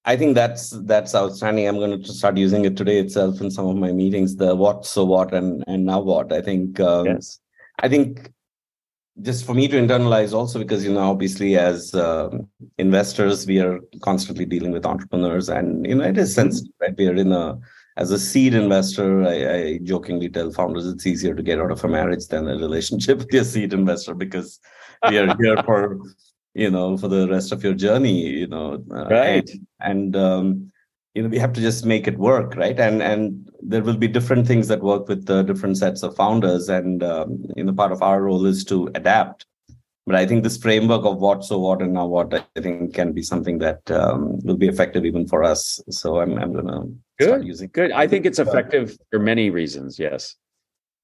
I 0.05 0.15
think 0.15 0.33
that's 0.33 0.71
that's 0.85 1.13
outstanding. 1.13 1.67
I'm 1.67 1.75
going 1.75 2.01
to 2.01 2.13
start 2.13 2.37
using 2.37 2.65
it 2.65 2.77
today 2.77 2.99
itself 2.99 3.41
in 3.41 3.51
some 3.51 3.67
of 3.67 3.75
my 3.75 3.91
meetings. 3.91 4.37
The 4.37 4.55
what, 4.55 4.85
so 4.85 5.03
what, 5.03 5.33
and 5.33 5.63
and 5.67 5.85
now 5.85 5.99
what. 5.99 6.31
I 6.31 6.41
think. 6.41 6.79
Um, 6.79 7.05
yes. 7.05 7.39
I 7.79 7.89
think 7.89 8.31
just 9.21 9.45
for 9.45 9.53
me 9.53 9.67
to 9.67 9.75
internalize 9.75 10.33
also 10.33 10.59
because 10.59 10.83
you 10.83 10.93
know 10.93 11.09
obviously 11.09 11.57
as 11.57 11.93
um, 11.95 12.47
investors 12.77 13.45
we 13.45 13.59
are 13.59 13.79
constantly 14.01 14.45
dealing 14.45 14.71
with 14.71 14.85
entrepreneurs 14.85 15.49
and 15.49 15.85
you 15.85 15.95
know 15.95 16.03
it 16.03 16.17
is 16.17 16.33
sensitive 16.33 16.71
right? 16.81 16.95
We 16.97 17.07
are 17.07 17.15
in 17.15 17.31
a 17.31 17.59
as 17.97 18.11
a 18.11 18.19
seed 18.19 18.53
investor 18.53 19.23
I, 19.23 19.55
I 19.55 19.77
jokingly 19.83 20.29
tell 20.29 20.51
founders 20.51 20.87
it's 20.87 21.05
easier 21.05 21.35
to 21.35 21.43
get 21.43 21.59
out 21.59 21.71
of 21.71 21.83
a 21.83 21.87
marriage 21.87 22.27
than 22.27 22.47
a 22.47 22.55
relationship 22.55 23.19
with 23.19 23.33
your 23.33 23.43
seed 23.43 23.73
investor 23.73 24.13
because 24.13 24.59
we 25.09 25.17
are 25.17 25.35
here 25.37 25.61
for 25.63 25.99
you 26.53 26.71
know 26.71 26.97
for 26.97 27.07
the 27.07 27.27
rest 27.27 27.51
of 27.51 27.63
your 27.63 27.73
journey 27.73 28.21
you 28.21 28.47
know 28.47 28.83
uh, 28.91 29.05
right. 29.05 29.49
and, 29.79 30.15
and 30.15 30.15
um, 30.15 30.71
you 31.13 31.23
know 31.23 31.29
we 31.29 31.39
have 31.39 31.53
to 31.53 31.61
just 31.61 31.85
make 31.85 32.07
it 32.07 32.17
work 32.17 32.55
right? 32.55 32.79
And 32.79 33.01
and 33.01 33.49
there 33.61 33.83
will 33.83 33.97
be 33.97 34.07
different 34.07 34.47
things 34.47 34.67
that 34.67 34.81
work 34.81 35.07
with 35.07 35.25
the 35.25 35.43
different 35.43 35.77
sets 35.77 36.03
of 36.03 36.15
founders 36.15 36.69
and 36.69 37.03
um, 37.03 37.43
you 37.55 37.63
know 37.63 37.73
part 37.73 37.91
of 37.91 38.01
our 38.01 38.21
role 38.21 38.45
is 38.45 38.63
to 38.65 38.89
adapt. 38.95 39.45
But 40.05 40.15
i 40.15 40.25
think 40.25 40.43
this 40.43 40.57
framework 40.57 41.05
of 41.05 41.17
what 41.17 41.43
so 41.43 41.59
what 41.59 41.81
and 41.81 41.93
now 41.93 42.07
what 42.07 42.33
i 42.33 42.61
think 42.61 42.95
can 42.95 43.13
be 43.13 43.21
something 43.21 43.59
that 43.59 43.91
um, 43.91 44.39
will 44.43 44.57
be 44.57 44.67
effective 44.67 45.05
even 45.05 45.27
for 45.27 45.43
us. 45.43 45.79
So 45.89 46.19
i'm, 46.19 46.37
I'm 46.37 46.53
gonna 46.53 46.81
good. 47.19 47.27
start 47.27 47.43
using 47.43 47.69
good. 47.73 47.91
I 47.91 48.07
think 48.07 48.25
it's 48.25 48.39
effective 48.39 48.97
for 49.11 49.19
many 49.19 49.49
reasons 49.49 49.99
yes. 49.99 50.35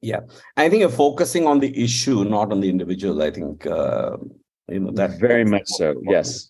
Yeah. 0.01 0.19
I 0.57 0.69
think 0.69 0.81
you're 0.81 0.89
focusing 0.89 1.47
on 1.47 1.59
the 1.59 1.71
issue 1.83 2.23
not 2.25 2.51
on 2.51 2.61
the 2.61 2.69
individual 2.69 3.21
i 3.21 3.31
think 3.31 3.65
uh, 3.65 4.17
you 4.69 4.79
know 4.79 4.91
that 4.91 5.19
very 5.19 5.45
much 5.45 5.67
so 5.67 5.95
yes 6.15 6.49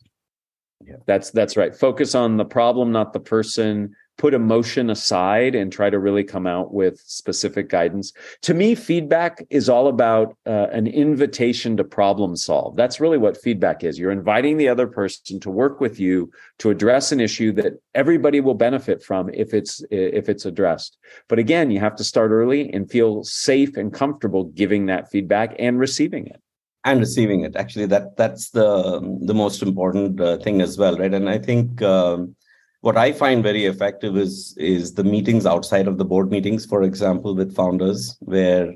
yeah. 0.83 0.95
That's 1.05 1.31
that's 1.31 1.55
right. 1.55 1.75
Focus 1.75 2.15
on 2.15 2.37
the 2.37 2.45
problem, 2.45 2.91
not 2.91 3.13
the 3.13 3.19
person. 3.19 3.95
Put 4.17 4.33
emotion 4.33 4.89
aside 4.89 5.55
and 5.55 5.73
try 5.73 5.89
to 5.89 5.99
really 5.99 6.23
come 6.23 6.47
out 6.47 6.73
with 6.73 7.01
specific 7.05 7.67
guidance. 7.67 8.13
To 8.43 8.53
me, 8.53 8.73
feedback 8.73 9.45
is 9.49 9.67
all 9.67 9.89
about 9.89 10.37
uh, 10.45 10.67
an 10.71 10.87
invitation 10.87 11.75
to 11.75 11.83
problem 11.83 12.37
solve. 12.37 12.77
That's 12.77 13.01
really 13.01 13.17
what 13.17 13.35
feedback 13.35 13.83
is. 13.83 13.99
You're 13.99 14.11
inviting 14.11 14.55
the 14.55 14.69
other 14.69 14.87
person 14.87 15.41
to 15.41 15.49
work 15.49 15.81
with 15.81 15.99
you 15.99 16.31
to 16.59 16.69
address 16.69 17.11
an 17.11 17.19
issue 17.19 17.51
that 17.53 17.73
everybody 17.93 18.39
will 18.39 18.53
benefit 18.53 19.03
from 19.03 19.29
if 19.33 19.53
it's 19.53 19.83
if 19.91 20.29
it's 20.29 20.45
addressed. 20.45 20.97
But 21.27 21.39
again, 21.39 21.69
you 21.69 21.81
have 21.81 21.95
to 21.97 22.03
start 22.05 22.31
early 22.31 22.71
and 22.71 22.89
feel 22.89 23.23
safe 23.23 23.75
and 23.75 23.93
comfortable 23.93 24.45
giving 24.45 24.85
that 24.85 25.11
feedback 25.11 25.55
and 25.59 25.77
receiving 25.77 26.27
it. 26.27 26.41
And 26.85 26.99
receiving 26.99 27.41
it. 27.41 27.55
Actually 27.55 27.87
that 27.87 28.15
that's 28.15 28.51
the 28.51 29.01
the 29.21 29.33
most 29.33 29.61
important 29.61 30.21
uh, 30.21 30.37
thing 30.37 30.61
as 30.61 30.77
well 30.77 30.97
right? 30.97 31.13
And 31.13 31.29
i 31.29 31.37
think 31.37 31.81
um, 31.81 32.35
what 32.81 32.97
i 32.97 33.11
find 33.11 33.43
very 33.43 33.65
effective 33.65 34.15
is 34.15 34.55
is 34.57 34.93
the 34.93 35.03
meetings 35.03 35.45
outside 35.45 35.87
of 35.87 35.97
the 35.97 36.05
board 36.05 36.31
meetings 36.31 36.65
for 36.65 36.83
example 36.83 37.35
with 37.35 37.55
founders 37.55 38.15
where 38.19 38.73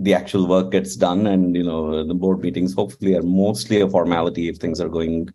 the 0.00 0.14
actual 0.14 0.48
work 0.48 0.72
gets 0.72 0.96
done 0.96 1.26
and 1.28 1.54
you 1.56 1.62
know 1.62 2.04
the 2.04 2.14
board 2.14 2.40
meetings 2.40 2.74
hopefully 2.74 3.14
are 3.14 3.22
mostly 3.22 3.80
a 3.80 3.88
formality 3.88 4.48
if 4.48 4.56
things 4.56 4.80
are 4.80 4.88
going 4.88 5.28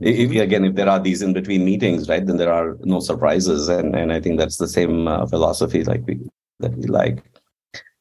if, 0.00 0.30
again 0.30 0.64
if 0.64 0.74
there 0.74 0.88
are 0.88 1.00
these 1.00 1.22
in 1.22 1.32
between 1.32 1.64
meetings 1.64 2.08
right 2.08 2.26
then 2.26 2.36
there 2.36 2.52
are 2.52 2.76
no 2.84 3.00
surprises. 3.00 3.68
And 3.68 3.94
and 3.94 4.12
i 4.12 4.20
think 4.20 4.38
that's 4.38 4.56
the 4.56 4.68
same 4.68 5.08
uh, 5.08 5.26
philosophy 5.26 5.84
like 5.84 6.06
we 6.06 6.18
that 6.60 6.74
we 6.76 6.86
like 6.86 7.22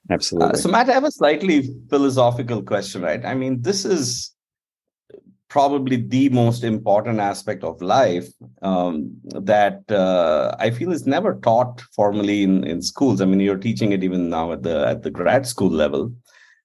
Absolutely. 0.09 0.51
Uh, 0.51 0.53
so, 0.53 0.69
Matt, 0.69 0.89
I 0.89 0.93
have 0.93 1.03
a 1.03 1.11
slightly 1.11 1.73
philosophical 1.89 2.61
question, 2.61 3.01
right? 3.01 3.25
I 3.25 3.33
mean, 3.33 3.61
this 3.61 3.85
is 3.85 4.35
probably 5.49 5.95
the 5.95 6.29
most 6.29 6.63
important 6.63 7.19
aspect 7.19 7.63
of 7.63 7.81
life 7.81 8.27
um, 8.61 9.15
that 9.29 9.89
uh, 9.89 10.55
I 10.59 10.69
feel 10.69 10.91
is 10.91 11.07
never 11.07 11.39
taught 11.39 11.81
formally 11.95 12.43
in, 12.43 12.63
in 12.65 12.81
schools. 12.81 13.21
I 13.21 13.25
mean, 13.25 13.39
you're 13.39 13.57
teaching 13.57 13.91
it 13.91 14.03
even 14.03 14.29
now 14.29 14.51
at 14.51 14.63
the 14.63 14.87
at 14.87 15.03
the 15.03 15.11
grad 15.11 15.47
school 15.47 15.69
level, 15.69 16.13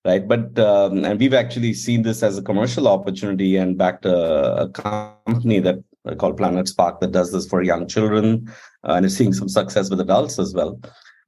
right? 0.04 0.26
But 0.26 0.58
um, 0.58 1.04
and 1.04 1.20
we've 1.20 1.34
actually 1.34 1.72
seen 1.74 2.02
this 2.02 2.22
as 2.22 2.36
a 2.36 2.42
commercial 2.42 2.88
opportunity 2.88 3.56
and 3.56 3.78
backed 3.78 4.06
a, 4.06 4.62
a 4.62 4.68
company 4.70 5.60
that 5.60 5.78
called 6.18 6.36
Planet 6.36 6.66
Spark 6.66 7.00
that 7.00 7.12
does 7.12 7.32
this 7.32 7.46
for 7.46 7.62
young 7.62 7.86
children 7.86 8.52
uh, 8.84 8.94
and 8.94 9.06
is 9.06 9.16
seeing 9.16 9.32
some 9.32 9.48
success 9.48 9.88
with 9.88 10.00
adults 10.00 10.38
as 10.38 10.54
well. 10.54 10.80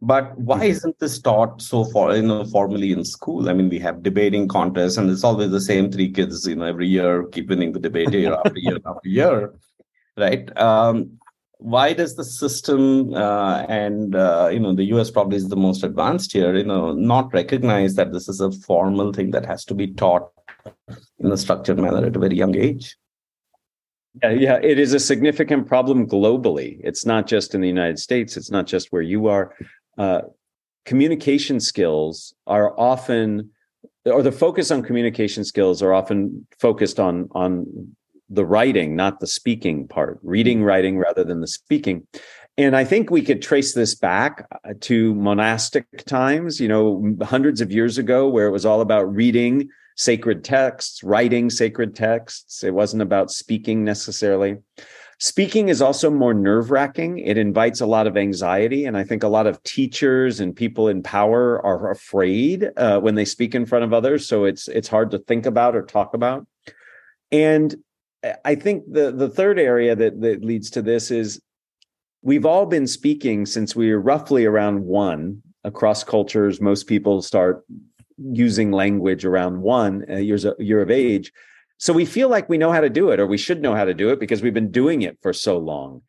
But 0.05 0.37
why 0.37 0.57
mm-hmm. 0.57 0.71
isn't 0.71 0.99
this 0.99 1.21
taught 1.21 1.63
so 1.63 1.85
far, 1.85 2.17
you 2.17 2.23
know, 2.23 2.45
formally 2.45 2.91
in 2.91 3.05
school? 3.05 3.49
I 3.49 3.53
mean, 3.53 3.69
we 3.69 3.79
have 3.79 4.03
debating 4.03 4.49
contests, 4.49 4.97
and 4.97 5.09
it's 5.09 5.23
always 5.23 5.53
the 5.53 5.61
same 5.61 5.93
three 5.93 6.11
kids, 6.11 6.45
you 6.45 6.57
know, 6.57 6.65
every 6.65 6.89
year 6.89 7.25
keep 7.29 7.49
winning 7.49 7.71
the 7.71 7.79
debate 7.79 8.13
year 8.13 8.35
after 8.35 8.59
year 8.59 8.79
after 8.85 9.09
year, 9.09 9.55
right? 10.17 10.59
Um, 10.59 11.21
why 11.59 11.93
does 11.93 12.17
the 12.17 12.25
system 12.25 13.15
uh, 13.15 13.65
and 13.69 14.17
uh, 14.17 14.51
you 14.53 14.59
know 14.59 14.75
the 14.75 14.87
U.S. 14.95 15.13
probably 15.13 15.37
is 15.37 15.49
the 15.49 15.57
most 15.57 15.85
advanced 15.85 16.33
here, 16.33 16.57
you 16.57 16.65
know, 16.65 16.93
not 16.93 17.33
recognize 17.33 17.95
that 17.95 18.13
this 18.13 18.29
is 18.29 18.41
a 18.41 18.51
formal 18.51 19.13
thing 19.13 19.31
that 19.31 19.47
has 19.47 19.65
to 19.67 19.75
be 19.75 19.87
taught 19.87 20.29
in 21.21 21.31
a 21.31 21.37
structured 21.37 21.79
manner 21.79 22.05
at 22.05 22.17
a 22.17 22.19
very 22.19 22.35
young 22.35 22.57
age? 22.57 22.97
Yeah, 24.21 24.31
yeah, 24.31 24.59
it 24.61 24.81
is 24.81 24.95
a 24.95 25.01
significant 25.01 25.69
problem 25.69 26.09
globally. 26.09 26.81
It's 26.83 27.07
not 27.07 27.29
just 27.29 27.55
in 27.55 27.61
the 27.61 27.69
United 27.69 28.01
States. 28.01 28.37
It's 28.37 28.51
not 28.51 28.67
just 28.67 28.91
where 28.91 29.01
you 29.01 29.29
are 29.29 29.55
uh, 29.99 30.23
communication 30.85 31.61
skills 31.61 32.35
are 32.47 32.79
often 32.79 33.51
or 34.05 34.23
the 34.23 34.33
focus 34.33 34.71
on 34.71 34.83
communication 34.83 35.45
skills 35.45 35.83
are 35.83 35.93
often 35.93 36.47
focused 36.59 36.99
on 36.99 37.29
on 37.33 37.95
the 38.29 38.45
writing 38.45 38.97
not 38.97 39.21
the 39.21 39.27
speaking 39.27 39.87
part 39.87 40.19
reading 40.23 40.59
mm-hmm. 40.59 40.67
writing 40.67 40.99
rather 40.99 41.25
than 41.25 41.41
the 41.41 41.47
speaking. 41.47 42.07
And 42.59 42.77
i 42.77 42.85
think 42.85 43.11
we 43.11 43.23
could 43.23 43.41
trace 43.41 43.75
this 43.75 43.95
back 43.95 44.47
uh, 44.65 44.75
to 44.81 45.15
monastic 45.15 45.87
times 46.05 46.61
you 46.61 46.69
know 46.69 47.17
hundreds 47.23 47.61
of 47.61 47.73
years 47.73 47.97
ago 47.99 48.29
where 48.29 48.47
it 48.47 48.53
was 48.53 48.67
all 48.67 48.81
about 48.81 49.13
reading 49.15 49.69
sacred 49.97 50.43
texts 50.43 51.03
writing 51.03 51.51
sacred 51.51 51.95
texts. 51.95 52.65
It 52.65 52.75
wasn't 52.75 53.03
about 53.03 53.31
speaking 53.31 53.85
necessarily 53.85 54.57
Speaking 55.23 55.69
is 55.69 55.81
also 55.81 56.11
more 56.11 56.35
nerve 56.35 56.73
wracking. 56.73 57.21
It 57.21 57.39
invites 57.39 57.81
a 57.81 57.87
lot 57.87 58.09
of 58.09 58.17
anxiety. 58.17 58.87
And 58.87 58.97
I 58.97 59.05
think 59.05 59.23
a 59.23 59.29
lot 59.29 59.47
of 59.47 59.63
teachers 59.63 60.41
and 60.41 60.57
people 60.57 60.89
in 60.89 61.01
power 61.01 61.65
are 61.65 61.93
afraid 61.93 62.69
uh, 62.77 62.99
when 62.99 63.15
they 63.15 63.25
speak 63.25 63.55
in 63.55 63.65
front 63.65 63.85
of 63.85 63.93
others. 63.93 64.27
So 64.27 64.47
it's, 64.47 64.67
it's 64.67 64.89
hard 64.89 65.13
to 65.13 65.21
think 65.21 65.47
about 65.47 65.77
or 65.77 65.83
talk 65.83 66.15
about. 66.15 66.45
And 67.31 67.73
I 68.45 68.57
think 68.57 68.83
the, 68.91 69.13
the 69.13 69.29
third 69.29 69.61
area 69.61 69.95
that, 69.95 70.21
that 70.23 70.45
leads 70.45 70.71
to 70.71 70.83
this 70.83 71.13
is 71.13 71.41
we've 72.23 72.45
all 72.45 72.67
been 72.67 72.89
speaking 72.89 73.47
since 73.47 73.77
we 73.77 73.93
were 73.93 74.01
roughly 74.01 74.45
around 74.45 74.85
one 74.85 75.41
across 75.63 76.03
cultures. 76.03 76.61
Most 76.61 76.89
people 76.89 77.23
start 77.23 77.65
using 78.19 78.73
language 78.73 79.25
around 79.25 79.63
one 79.63 80.05
uh, 80.11 80.17
years 80.17 80.45
year 80.59 80.83
of 80.83 80.91
age 80.91 81.31
so 81.83 81.93
we 81.93 82.07
feel 82.07 82.29
like 82.29 82.49
we 82.49 82.59
know 82.59 82.71
how 82.71 82.81
to 82.81 82.89
do 82.89 83.11
it, 83.11 83.19
or 83.19 83.27
we 83.27 83.37
should 83.37 83.61
know 83.61 83.75
how 83.75 83.85
to 83.85 83.93
do 83.93 84.11
it 84.11 84.21
because 84.21 84.41
we've 84.41 84.55
been 84.55 84.71
doing 84.71 85.03
it 85.03 85.19
for 85.21 85.33
so 85.33 85.59
long. 85.59 86.03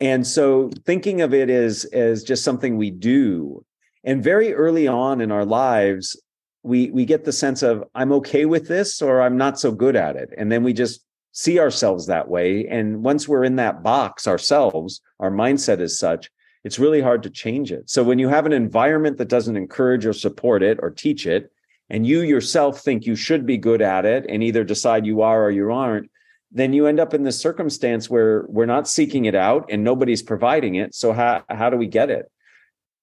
And 0.00 0.26
so 0.26 0.72
thinking 0.84 1.20
of 1.20 1.32
it 1.32 1.48
as, 1.48 1.84
as 1.92 2.24
just 2.24 2.42
something 2.42 2.76
we 2.76 2.90
do. 2.90 3.64
And 4.02 4.24
very 4.24 4.52
early 4.52 4.88
on 4.88 5.20
in 5.20 5.30
our 5.30 5.44
lives, 5.44 6.20
we 6.64 6.90
we 6.90 7.04
get 7.04 7.24
the 7.24 7.32
sense 7.32 7.62
of 7.62 7.84
I'm 7.94 8.10
okay 8.14 8.44
with 8.44 8.66
this 8.66 9.00
or 9.00 9.22
I'm 9.22 9.36
not 9.36 9.60
so 9.60 9.70
good 9.70 9.94
at 9.94 10.16
it. 10.16 10.30
And 10.36 10.50
then 10.50 10.64
we 10.64 10.72
just 10.72 11.04
see 11.30 11.60
ourselves 11.60 12.06
that 12.06 12.26
way. 12.26 12.66
And 12.66 13.04
once 13.04 13.28
we're 13.28 13.44
in 13.44 13.54
that 13.54 13.84
box 13.84 14.26
ourselves, 14.26 15.00
our 15.20 15.30
mindset 15.30 15.78
is 15.78 15.96
such, 15.96 16.28
it's 16.64 16.80
really 16.80 17.02
hard 17.02 17.22
to 17.22 17.30
change 17.30 17.70
it. 17.70 17.88
So 17.88 18.02
when 18.02 18.18
you 18.18 18.26
have 18.26 18.46
an 18.46 18.52
environment 18.52 19.16
that 19.18 19.28
doesn't 19.28 19.56
encourage 19.56 20.04
or 20.06 20.12
support 20.12 20.64
it 20.64 20.80
or 20.82 20.90
teach 20.90 21.24
it, 21.24 21.52
and 21.90 22.06
you 22.06 22.22
yourself 22.22 22.80
think 22.80 23.04
you 23.04 23.16
should 23.16 23.44
be 23.44 23.58
good 23.58 23.82
at 23.82 24.06
it 24.06 24.24
and 24.28 24.42
either 24.42 24.64
decide 24.64 25.04
you 25.04 25.22
are 25.22 25.44
or 25.44 25.50
you 25.50 25.72
aren't, 25.72 26.08
then 26.52 26.72
you 26.72 26.86
end 26.86 27.00
up 27.00 27.12
in 27.14 27.24
this 27.24 27.38
circumstance 27.38 28.08
where 28.08 28.46
we're 28.48 28.66
not 28.66 28.88
seeking 28.88 29.24
it 29.24 29.34
out 29.34 29.66
and 29.68 29.84
nobody's 29.84 30.22
providing 30.22 30.76
it. 30.76 30.94
So 30.94 31.12
how 31.12 31.44
how 31.48 31.70
do 31.70 31.76
we 31.76 31.86
get 31.86 32.10
it? 32.10 32.30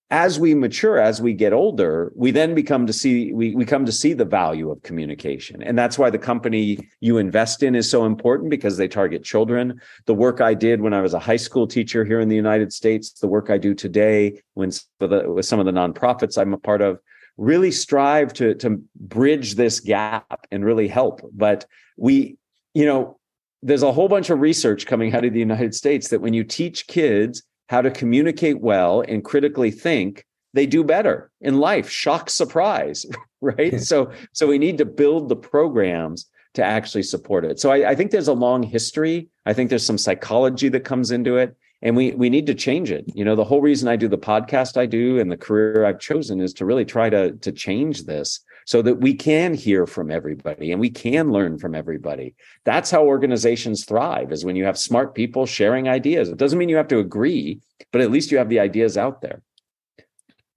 As 0.09 0.39
we 0.39 0.55
mature, 0.55 0.99
as 0.99 1.21
we 1.21 1.33
get 1.33 1.51
older, 1.51 2.13
we 2.15 2.31
then 2.31 2.55
become 2.55 2.87
to 2.87 2.93
see 2.93 3.33
we, 3.33 3.53
we 3.55 3.65
come 3.65 3.85
to 3.85 3.91
see 3.91 4.13
the 4.13 4.25
value 4.25 4.71
of 4.71 4.81
communication. 4.83 5.61
And 5.61 5.77
that's 5.77 5.99
why 5.99 6.09
the 6.09 6.17
company 6.17 6.89
you 7.01 7.17
invest 7.17 7.61
in 7.61 7.75
is 7.75 7.91
so 7.91 8.05
important 8.05 8.49
because 8.49 8.77
they 8.77 8.87
target 8.87 9.23
children. 9.25 9.81
The 10.05 10.13
work 10.13 10.39
I 10.39 10.53
did 10.53 10.79
when 10.79 10.93
I 10.93 11.01
was 11.01 11.13
a 11.13 11.19
high 11.19 11.35
school 11.35 11.67
teacher 11.67 12.05
here 12.05 12.21
in 12.21 12.29
the 12.29 12.37
United 12.37 12.71
States, 12.71 13.11
the 13.11 13.27
work 13.27 13.49
I 13.49 13.57
do 13.57 13.73
today 13.73 14.41
when 14.53 14.71
with 15.01 15.45
some 15.45 15.59
of 15.59 15.65
the 15.65 15.73
nonprofits 15.73 16.37
I'm 16.37 16.53
a 16.53 16.57
part 16.57 16.81
of, 16.81 16.99
really 17.37 17.71
strive 17.71 18.33
to 18.33 18.55
to 18.55 18.81
bridge 18.95 19.55
this 19.55 19.79
gap 19.79 20.47
and 20.51 20.65
really 20.65 20.87
help. 20.87 21.21
But 21.33 21.65
we 21.97 22.37
you 22.73 22.85
know 22.85 23.17
there's 23.63 23.83
a 23.83 23.91
whole 23.91 24.07
bunch 24.07 24.29
of 24.29 24.39
research 24.39 24.85
coming 24.85 25.13
out 25.15 25.25
of 25.25 25.33
the 25.33 25.39
United 25.39 25.73
States 25.73 26.09
that 26.09 26.21
when 26.21 26.33
you 26.33 26.43
teach 26.43 26.87
kids 26.87 27.43
how 27.69 27.81
to 27.81 27.91
communicate 27.91 28.61
well 28.61 29.01
and 29.01 29.25
critically 29.25 29.71
think 29.71 30.25
they 30.53 30.65
do 30.65 30.83
better 30.83 31.29
in 31.41 31.59
life. 31.59 31.89
Shock 31.89 32.29
surprise 32.29 33.05
right? 33.41 33.79
So 33.81 34.11
so 34.33 34.47
we 34.47 34.57
need 34.57 34.77
to 34.79 34.85
build 34.85 35.29
the 35.29 35.35
programs 35.35 36.29
to 36.53 36.63
actually 36.63 37.03
support 37.03 37.45
it. 37.45 37.59
So 37.59 37.71
I, 37.71 37.91
I 37.91 37.95
think 37.95 38.11
there's 38.11 38.27
a 38.27 38.33
long 38.33 38.63
history. 38.63 39.29
I 39.45 39.53
think 39.53 39.69
there's 39.69 39.85
some 39.85 39.97
psychology 39.97 40.69
that 40.69 40.83
comes 40.83 41.11
into 41.11 41.37
it 41.37 41.55
and 41.81 41.95
we 41.95 42.11
we 42.11 42.29
need 42.29 42.45
to 42.47 42.55
change 42.55 42.91
it. 42.91 43.05
You 43.13 43.23
know 43.23 43.35
the 43.35 43.43
whole 43.43 43.61
reason 43.61 43.87
i 43.87 43.95
do 43.95 44.07
the 44.07 44.17
podcast 44.17 44.77
i 44.77 44.85
do 44.85 45.19
and 45.19 45.31
the 45.31 45.37
career 45.37 45.85
i've 45.85 45.99
chosen 45.99 46.41
is 46.41 46.53
to 46.53 46.65
really 46.65 46.85
try 46.85 47.09
to 47.09 47.33
to 47.33 47.51
change 47.51 48.03
this 48.03 48.39
so 48.65 48.81
that 48.81 48.95
we 48.95 49.13
can 49.13 49.53
hear 49.53 49.87
from 49.87 50.11
everybody 50.11 50.71
and 50.71 50.81
we 50.81 50.89
can 50.89 51.31
learn 51.31 51.57
from 51.57 51.73
everybody. 51.73 52.35
That's 52.65 52.91
how 52.91 53.05
organizations 53.05 53.85
thrive 53.85 54.31
is 54.31 54.43
when 54.43 54.57
you 54.57 54.65
have 54.65 54.77
smart 54.77 55.15
people 55.15 55.45
sharing 55.45 55.87
ideas. 55.87 56.27
It 56.27 56.37
doesn't 56.37 56.59
mean 56.59 56.67
you 56.67 56.75
have 56.77 56.89
to 56.89 56.99
agree 56.99 57.59
but 57.91 58.01
at 58.01 58.11
least 58.11 58.31
you 58.31 58.37
have 58.37 58.49
the 58.49 58.59
ideas 58.59 58.97
out 58.97 59.21
there. 59.21 59.41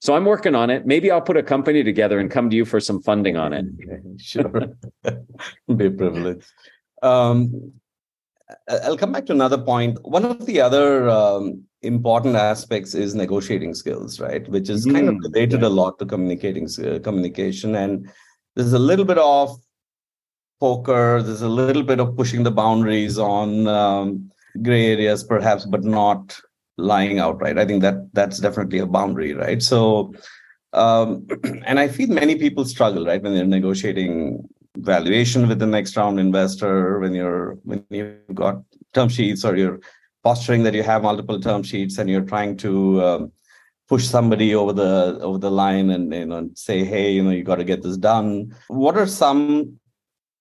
So 0.01 0.15
i'm 0.15 0.25
working 0.25 0.55
on 0.55 0.71
it. 0.71 0.87
Maybe 0.87 1.11
i'll 1.11 1.21
put 1.21 1.37
a 1.37 1.43
company 1.43 1.85
together 1.85 2.19
and 2.19 2.31
come 2.31 2.51
to 2.51 2.57
you 2.57 2.65
for 2.65 2.81
some 2.81 3.03
funding 3.03 3.37
on 3.37 3.53
it. 3.53 3.67
Sure. 4.21 4.51
Be 5.77 5.87
a 5.87 5.91
privilege 5.91 6.45
um, 7.03 7.73
I'll 8.69 8.97
come 8.97 9.13
back 9.13 9.27
to 9.27 9.33
another 9.33 9.59
point. 9.59 9.99
One 10.03 10.25
of 10.25 10.47
the 10.47 10.61
other 10.61 11.09
um, 11.09 11.65
important 11.83 12.37
aspects 12.37 12.95
is 12.95 13.15
negotiating 13.15 13.75
skills, 13.75 14.21
right? 14.21 14.47
Which 14.49 14.69
is 14.69 14.87
mm, 14.87 14.95
kind 14.95 15.09
of 15.09 15.15
mm, 15.17 15.23
related 15.23 15.63
yeah. 15.63 15.69
a 15.69 15.71
lot 15.71 15.99
to 15.99 16.07
communicating 16.07 16.69
uh, 16.85 16.99
communication, 17.01 17.75
and 17.75 18.11
there's 18.57 18.73
a 18.73 18.79
little 18.79 19.05
bit 19.05 19.19
of 19.19 19.57
poker. 20.61 21.23
There's 21.23 21.43
a 21.43 21.49
little 21.49 21.83
bit 21.83 22.01
of 22.01 22.17
pushing 22.17 22.43
the 22.43 22.51
boundaries 22.51 23.19
on 23.19 23.67
um, 23.67 24.31
gray 24.63 24.93
areas, 24.93 25.25
perhaps, 25.25 25.65
but 25.65 25.85
not 25.85 26.39
lying 26.77 27.19
outright. 27.19 27.59
I 27.59 27.67
think 27.67 27.83
that 27.83 28.13
that's 28.13 28.39
definitely 28.39 28.79
a 28.79 28.87
boundary, 28.87 29.35
right? 29.35 29.63
So, 29.63 30.15
um, 30.73 31.27
and 31.67 31.79
I 31.79 31.89
feel 31.89 32.09
many 32.09 32.37
people 32.37 32.65
struggle, 32.65 33.07
right, 33.07 33.23
when 33.23 33.35
they're 33.35 33.45
negotiating 33.45 34.49
valuation 34.77 35.49
with 35.49 35.59
the 35.59 35.67
next 35.67 35.97
round 35.97 36.21
investor 36.21 36.99
when 37.01 37.15
you're 37.15 37.59
when 37.65 37.85
you've 37.91 38.35
got 38.35 38.63
term 38.95 39.09
sheets 39.09 39.45
or 39.45 39.57
you're 39.57 39.81
posturing 40.23 40.63
that 40.63 40.75
you 40.75 40.83
have 40.83 41.03
multiple 41.03 41.41
term 41.41 41.63
sheets 41.63 41.99
and 41.99 42.09
you're 42.09 42.25
trying 42.25 42.57
to 42.57 43.03
um, 43.03 43.33
push 43.89 44.05
somebody 44.05 44.55
over 44.55 44.73
the 44.73 45.19
over 45.21 45.39
the 45.39 45.51
line 45.51 45.91
and 45.91 46.13
you 46.15 46.27
know 46.27 46.49
say 46.55 46.85
hey 46.85 47.11
you 47.11 47.23
know 47.23 47.31
you 47.31 47.43
got 47.43 47.57
to 47.57 47.65
get 47.65 47.83
this 47.83 47.97
done. 47.97 48.55
What 48.69 48.97
are 48.97 49.07
some 49.07 49.81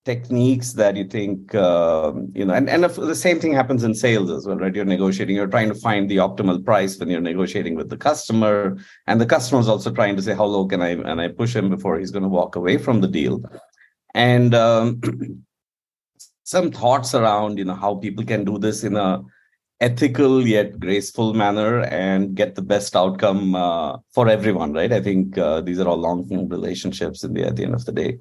techniques 0.06 0.72
that 0.72 0.96
you 0.96 1.04
think 1.04 1.54
uh, 1.54 2.12
you 2.32 2.44
know 2.44 2.54
and, 2.54 2.70
and 2.70 2.84
the 2.84 3.14
same 3.14 3.38
thing 3.38 3.52
happens 3.52 3.84
in 3.84 3.94
sales 3.94 4.30
as 4.30 4.46
well 4.46 4.56
right? 4.56 4.74
You're 4.74 4.84
negotiating 4.84 5.36
you're 5.36 5.46
trying 5.46 5.68
to 5.68 5.74
find 5.74 6.08
the 6.08 6.16
optimal 6.18 6.64
price 6.64 6.98
when 6.98 7.10
you're 7.10 7.20
negotiating 7.20 7.74
with 7.74 7.90
the 7.90 7.98
customer 7.98 8.78
and 9.06 9.20
the 9.20 9.26
customer 9.26 9.60
is 9.60 9.68
also 9.68 9.90
trying 9.90 10.16
to 10.16 10.22
say 10.22 10.34
how 10.34 10.46
low 10.46 10.66
can 10.66 10.80
i 10.80 10.90
and 10.90 11.20
i 11.20 11.28
push 11.28 11.54
him 11.54 11.68
before 11.68 11.98
he's 11.98 12.10
going 12.10 12.22
to 12.22 12.28
walk 12.30 12.56
away 12.56 12.78
from 12.78 13.02
the 13.02 13.08
deal 13.08 13.42
and 14.14 14.54
um, 14.54 15.00
some 16.44 16.70
thoughts 16.70 17.14
around 17.14 17.58
you 17.58 17.64
know 17.64 17.74
how 17.74 17.94
people 17.94 18.24
can 18.24 18.44
do 18.44 18.58
this 18.58 18.84
in 18.84 18.96
a 18.96 19.22
ethical 19.80 20.46
yet 20.46 20.78
graceful 20.78 21.32
manner 21.32 21.80
and 21.84 22.34
get 22.34 22.54
the 22.54 22.62
best 22.62 22.94
outcome 22.94 23.54
uh, 23.54 23.96
for 24.12 24.28
everyone 24.28 24.72
right 24.72 24.92
i 24.92 25.00
think 25.00 25.38
uh, 25.38 25.60
these 25.60 25.78
are 25.78 25.88
all 25.88 25.96
long-term 25.96 26.48
relationships 26.48 27.24
in 27.24 27.32
the 27.34 27.44
at 27.44 27.56
the 27.56 27.64
end 27.64 27.74
of 27.74 27.84
the 27.84 27.92
day 27.92 28.18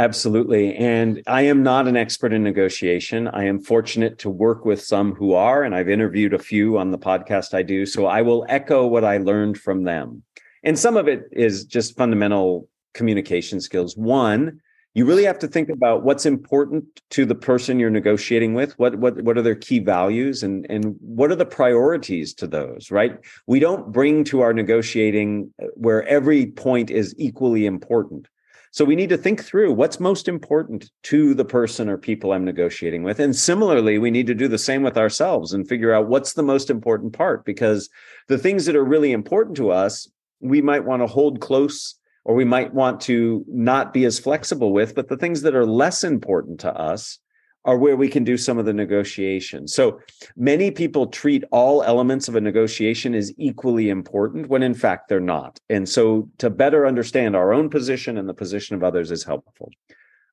Absolutely. 0.00 0.74
And 0.74 1.22
I 1.28 1.42
am 1.42 1.62
not 1.62 1.86
an 1.86 1.96
expert 1.96 2.32
in 2.32 2.42
negotiation. 2.42 3.28
I 3.28 3.44
am 3.44 3.60
fortunate 3.60 4.18
to 4.18 4.30
work 4.30 4.64
with 4.64 4.82
some 4.82 5.14
who 5.14 5.34
are, 5.34 5.62
and 5.62 5.72
I've 5.72 5.88
interviewed 5.88 6.34
a 6.34 6.38
few 6.38 6.78
on 6.78 6.90
the 6.90 6.98
podcast 6.98 7.54
I 7.54 7.62
do. 7.62 7.86
So 7.86 8.06
I 8.06 8.20
will 8.20 8.44
echo 8.48 8.88
what 8.88 9.04
I 9.04 9.18
learned 9.18 9.56
from 9.58 9.84
them. 9.84 10.24
And 10.64 10.76
some 10.76 10.96
of 10.96 11.06
it 11.06 11.26
is 11.30 11.64
just 11.64 11.96
fundamental 11.96 12.68
communication 12.92 13.60
skills. 13.60 13.96
One, 13.96 14.60
you 14.94 15.04
really 15.04 15.24
have 15.24 15.40
to 15.40 15.48
think 15.48 15.68
about 15.68 16.04
what's 16.04 16.24
important 16.24 17.02
to 17.10 17.26
the 17.26 17.34
person 17.34 17.80
you're 17.80 17.90
negotiating 17.90 18.54
with. 18.54 18.78
What 18.78 18.96
what 18.96 19.20
what 19.22 19.36
are 19.36 19.42
their 19.42 19.56
key 19.56 19.80
values 19.80 20.42
and 20.42 20.64
and 20.70 20.96
what 21.00 21.30
are 21.32 21.36
the 21.36 21.44
priorities 21.44 22.32
to 22.34 22.46
those 22.46 22.90
right? 22.90 23.18
We 23.46 23.58
don't 23.58 23.92
bring 23.92 24.24
to 24.24 24.40
our 24.40 24.52
negotiating 24.52 25.52
uh, 25.62 25.66
where 25.74 26.06
every 26.06 26.46
point 26.46 26.90
is 26.90 27.14
equally 27.18 27.66
important. 27.66 28.28
So 28.70 28.84
we 28.84 28.96
need 28.96 29.10
to 29.10 29.16
think 29.16 29.44
through 29.44 29.72
what's 29.72 30.00
most 30.00 30.26
important 30.26 30.90
to 31.04 31.32
the 31.32 31.44
person 31.44 31.88
or 31.88 31.96
people 31.96 32.32
I'm 32.32 32.44
negotiating 32.44 33.04
with. 33.04 33.20
And 33.20 33.34
similarly, 33.36 33.98
we 33.98 34.10
need 34.10 34.26
to 34.26 34.34
do 34.34 34.48
the 34.48 34.58
same 34.58 34.82
with 34.82 34.98
ourselves 34.98 35.52
and 35.52 35.68
figure 35.68 35.92
out 35.92 36.08
what's 36.08 36.32
the 36.32 36.42
most 36.42 36.70
important 36.70 37.12
part 37.12 37.44
because 37.44 37.88
the 38.26 38.38
things 38.38 38.66
that 38.66 38.74
are 38.74 38.84
really 38.84 39.12
important 39.12 39.56
to 39.58 39.70
us, 39.70 40.08
we 40.40 40.60
might 40.60 40.84
want 40.84 41.02
to 41.02 41.06
hold 41.06 41.40
close 41.40 41.94
or 42.24 42.34
we 42.34 42.44
might 42.44 42.72
want 42.72 43.00
to 43.02 43.44
not 43.48 43.92
be 43.92 44.04
as 44.04 44.18
flexible 44.18 44.72
with, 44.72 44.94
but 44.94 45.08
the 45.08 45.16
things 45.16 45.42
that 45.42 45.54
are 45.54 45.66
less 45.66 46.04
important 46.04 46.60
to 46.60 46.72
us 46.74 47.18
are 47.66 47.78
where 47.78 47.96
we 47.96 48.08
can 48.08 48.24
do 48.24 48.36
some 48.36 48.58
of 48.58 48.66
the 48.66 48.72
negotiation. 48.72 49.66
So 49.66 50.00
many 50.36 50.70
people 50.70 51.06
treat 51.06 51.44
all 51.50 51.82
elements 51.82 52.28
of 52.28 52.36
a 52.36 52.40
negotiation 52.40 53.14
as 53.14 53.32
equally 53.38 53.88
important 53.88 54.48
when 54.48 54.62
in 54.62 54.74
fact 54.74 55.08
they're 55.08 55.20
not. 55.20 55.58
And 55.70 55.88
so 55.88 56.28
to 56.38 56.50
better 56.50 56.86
understand 56.86 57.34
our 57.34 57.54
own 57.54 57.70
position 57.70 58.18
and 58.18 58.28
the 58.28 58.34
position 58.34 58.76
of 58.76 58.84
others 58.84 59.10
is 59.10 59.24
helpful. 59.24 59.70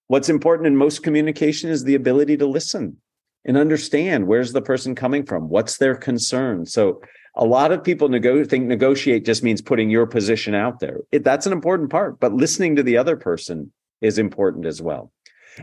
What's 0.07 0.29
important 0.29 0.67
in 0.67 0.75
most 0.75 1.03
communication 1.03 1.69
is 1.69 1.85
the 1.85 1.95
ability 1.95 2.35
to 2.37 2.45
listen 2.45 2.97
and 3.45 3.57
understand 3.57 4.27
where's 4.27 4.51
the 4.51 4.61
person 4.61 4.93
coming 4.93 5.25
from, 5.25 5.47
what's 5.47 5.77
their 5.77 5.95
concern. 5.95 6.65
So 6.65 7.01
a 7.35 7.45
lot 7.45 7.71
of 7.71 7.83
people 7.83 8.09
nego- 8.09 8.43
think 8.43 8.65
negotiate 8.65 9.25
just 9.25 9.43
means 9.43 9.61
putting 9.61 9.89
your 9.89 10.05
position 10.05 10.53
out 10.53 10.79
there. 10.79 10.99
It, 11.11 11.23
that's 11.23 11.45
an 11.45 11.53
important 11.53 11.89
part, 11.89 12.19
but 12.19 12.33
listening 12.33 12.75
to 12.75 12.83
the 12.83 12.97
other 12.97 13.15
person 13.15 13.71
is 14.01 14.17
important 14.17 14.65
as 14.65 14.81
well 14.81 15.11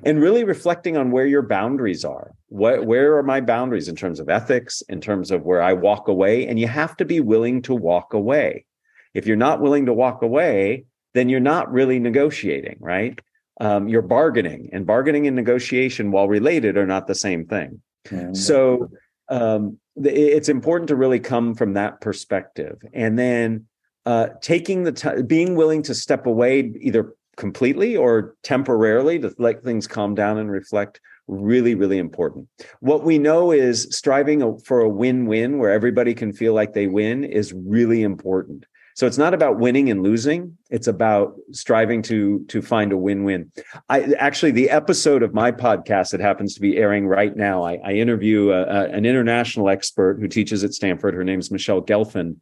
and 0.04 0.20
really 0.20 0.44
reflecting 0.44 0.96
on 0.96 1.10
where 1.10 1.26
your 1.26 1.42
boundaries 1.42 2.04
are. 2.04 2.32
What, 2.48 2.84
where 2.86 3.16
are 3.16 3.22
my 3.22 3.40
boundaries 3.40 3.88
in 3.88 3.96
terms 3.96 4.20
of 4.20 4.28
ethics, 4.28 4.82
in 4.88 5.00
terms 5.00 5.30
of 5.30 5.44
where 5.44 5.62
I 5.62 5.72
walk 5.72 6.08
away? 6.08 6.46
And 6.46 6.58
you 6.58 6.68
have 6.68 6.96
to 6.98 7.04
be 7.04 7.20
willing 7.20 7.62
to 7.62 7.74
walk 7.74 8.12
away. 8.12 8.66
If 9.14 9.26
you're 9.26 9.36
not 9.36 9.60
willing 9.60 9.86
to 9.86 9.92
walk 9.92 10.22
away, 10.22 10.84
then 11.14 11.28
you're 11.28 11.40
not 11.40 11.72
really 11.72 11.98
negotiating, 11.98 12.76
right? 12.80 13.18
Um, 13.60 13.88
you're 13.88 14.02
bargaining, 14.02 14.70
and 14.72 14.86
bargaining 14.86 15.26
and 15.26 15.34
negotiation, 15.34 16.12
while 16.12 16.28
related, 16.28 16.76
are 16.76 16.86
not 16.86 17.06
the 17.06 17.14
same 17.14 17.46
thing. 17.46 17.82
Mm-hmm. 18.06 18.34
So 18.34 18.90
um, 19.28 19.78
it's 20.04 20.48
important 20.48 20.88
to 20.88 20.96
really 20.96 21.20
come 21.20 21.54
from 21.54 21.74
that 21.74 22.00
perspective, 22.00 22.78
and 22.92 23.18
then 23.18 23.66
uh, 24.06 24.28
taking 24.40 24.84
the 24.84 24.92
time, 24.92 25.26
being 25.26 25.54
willing 25.54 25.82
to 25.82 25.94
step 25.94 26.26
away, 26.26 26.72
either 26.80 27.14
completely 27.36 27.96
or 27.96 28.34
temporarily 28.42 29.18
to 29.20 29.32
let 29.38 29.62
things 29.62 29.86
calm 29.86 30.14
down 30.14 30.38
and 30.38 30.50
reflect 30.50 31.00
really 31.28 31.74
really 31.74 31.98
important. 31.98 32.48
What 32.80 33.04
we 33.04 33.18
know 33.18 33.52
is 33.52 33.86
striving 33.90 34.58
for 34.60 34.80
a 34.80 34.88
win-win 34.88 35.58
where 35.58 35.70
everybody 35.70 36.14
can 36.14 36.32
feel 36.32 36.54
like 36.54 36.72
they 36.72 36.86
win 36.86 37.22
is 37.22 37.52
really 37.52 38.02
important 38.02 38.64
so 38.98 39.06
it's 39.06 39.16
not 39.16 39.32
about 39.32 39.60
winning 39.60 39.92
and 39.92 40.02
losing. 40.02 40.58
It's 40.70 40.88
about 40.88 41.36
striving 41.52 42.02
to 42.02 42.44
to 42.48 42.60
find 42.60 42.90
a 42.90 42.96
win-win. 42.96 43.52
I 43.88 44.12
actually 44.18 44.50
the 44.50 44.70
episode 44.70 45.22
of 45.22 45.32
my 45.32 45.52
podcast 45.52 46.10
that 46.10 46.20
happens 46.20 46.52
to 46.54 46.60
be 46.60 46.76
airing 46.76 47.06
right 47.06 47.36
now 47.36 47.62
i, 47.62 47.78
I 47.84 47.92
interview 47.92 48.50
a, 48.50 48.62
a, 48.62 48.84
an 48.86 49.06
international 49.06 49.68
expert 49.68 50.18
who 50.18 50.26
teaches 50.26 50.64
at 50.64 50.74
stanford. 50.74 51.14
Her 51.14 51.22
name 51.22 51.38
is 51.38 51.48
michelle 51.48 51.80
gelfand. 51.80 52.38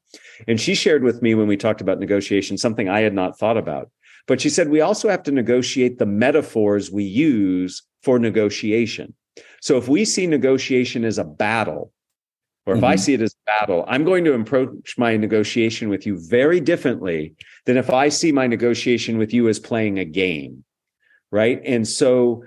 And 0.49 0.59
she 0.59 0.75
shared 0.75 1.05
with 1.05 1.21
me 1.21 1.35
when 1.35 1.47
we 1.47 1.59
talked 1.59 1.83
about 1.83 1.99
negotiation 1.99 2.57
something 2.57 2.89
i 2.89 3.01
had 3.01 3.13
not 3.13 3.39
thought 3.39 3.59
about. 3.59 3.91
But 4.27 4.41
she 4.41 4.49
said 4.49 4.71
we 4.71 4.81
also 4.81 5.11
have 5.11 5.25
to 5.25 5.33
negotiate 5.33 5.99
the 5.99 6.07
metaphors 6.07 6.91
we 6.91 7.05
use 7.05 7.83
for 8.03 8.19
negotiation. 8.19 9.13
So 9.61 9.77
if 9.77 9.89
we 9.89 10.07
see 10.07 10.27
negotiation 10.27 11.05
as 11.05 11.19
a 11.19 11.25
battle, 11.25 11.93
or 12.67 12.75
if 12.75 12.79
mm-hmm. 12.79 12.87
I 12.87 12.97
see 12.97 13.15
it 13.15 13.23
as 13.23 13.35
battle, 13.47 13.85
I'm 13.87 14.05
going 14.05 14.25
to 14.25 14.35
approach 14.35 14.99
my 14.99 15.17
negotiation 15.17 15.89
with 15.89 16.05
you 16.05 16.19
very 16.19 16.61
differently 16.61 17.35
than 17.65 17.77
if 17.77 17.91
I 17.91 18.09
see 18.09 18.33
my 18.33 18.47
negotiation 18.47 19.19
with 19.19 19.33
you 19.33 19.49
as 19.49 19.61
playing 19.61 19.99
a 19.99 20.05
game. 20.05 20.65
Right. 21.31 21.61
And 21.65 21.87
so, 21.87 22.45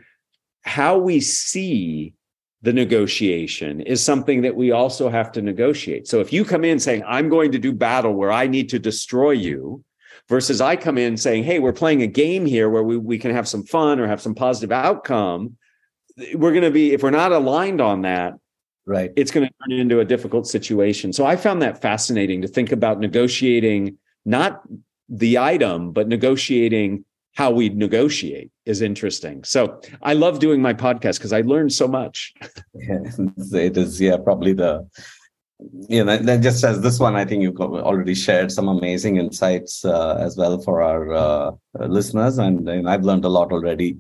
how 0.64 0.98
we 0.98 1.22
see 1.22 2.14
the 2.62 2.74
negotiation 2.74 3.80
is 3.82 4.04
something 4.04 4.42
that 4.42 4.56
we 4.56 4.72
also 4.72 5.10
have 5.10 5.32
to 5.34 5.42
negotiate. 5.42 6.08
So, 6.08 6.20
if 6.20 6.34
you 6.34 6.44
come 6.44 6.66
in 6.66 6.80
saying, 6.80 7.04
I'm 7.08 7.30
going 7.30 7.52
to 7.54 7.60
do 7.60 7.72
battle 7.72 8.14
where 8.14 8.32
I 8.32 8.48
need 8.48 8.70
to 8.70 8.80
destroy 8.80 9.32
you, 9.32 9.84
versus 10.30 10.62
I 10.62 10.76
come 10.76 10.98
in 10.98 11.18
saying, 11.18 11.44
Hey, 11.44 11.60
we're 11.60 11.74
playing 11.74 12.02
a 12.04 12.08
game 12.08 12.46
here 12.46 12.70
where 12.70 12.84
we, 12.84 12.98
we 12.98 13.18
can 13.18 13.32
have 13.32 13.48
some 13.48 13.64
fun 13.64 14.00
or 14.00 14.08
have 14.08 14.22
some 14.22 14.36
positive 14.36 14.72
outcome. 14.72 15.58
We're 16.34 16.52
going 16.52 16.64
to 16.64 16.72
be, 16.72 16.94
if 16.94 17.04
we're 17.04 17.10
not 17.10 17.32
aligned 17.32 17.82
on 17.82 18.04
that, 18.04 18.34
right, 18.90 19.12
it's 19.16 19.32
going 19.32 19.48
to 19.48 19.54
turn 19.70 19.80
into 19.80 20.00
a 20.00 20.06
difficult 20.06 20.48
situation. 20.48 21.14
So 21.14 21.26
I 21.26 21.36
found 21.36 21.62
that 21.62 21.82
fascinating 21.82 22.42
to 22.42 22.48
think 22.48 22.72
about 22.72 23.00
negotiating 23.00 23.98
not 24.26 24.62
the 25.08 25.38
item, 25.38 25.92
but 25.92 26.08
negotiating 26.08 27.06
how 27.36 27.52
we 27.52 27.70
negotiate 27.70 28.52
is 28.66 28.82
interesting. 28.82 29.44
So 29.44 29.80
I 30.02 30.14
love 30.14 30.40
doing 30.40 30.62
my 30.62 30.74
podcast 30.74 31.20
because 31.20 31.32
I 31.32 31.42
learned 31.42 31.72
so 31.74 31.88
much. 31.88 32.34
It 32.74 33.78
is, 33.78 34.02
yeah, 34.02 34.18
probably 34.18 34.54
the 34.54 34.88
you 35.90 36.04
know, 36.04 36.18
then 36.18 36.42
just 36.42 36.64
as 36.64 36.82
this 36.82 37.00
one, 37.00 37.16
I 37.16 37.26
think 37.26 37.42
you've 37.42 37.60
already 37.60 38.16
shared 38.16 38.52
some 38.52 38.70
amazing 38.70 39.18
insights 39.18 39.84
uh, 39.84 40.16
as 40.16 40.38
well 40.38 40.60
for 40.60 40.82
our 40.82 41.14
uh, 41.14 41.52
listeners, 41.88 42.38
and, 42.38 42.68
and, 42.70 42.90
I've 42.90 43.04
learned 43.04 43.26
a 43.26 43.30
lot 43.30 43.52
already. 43.52 43.98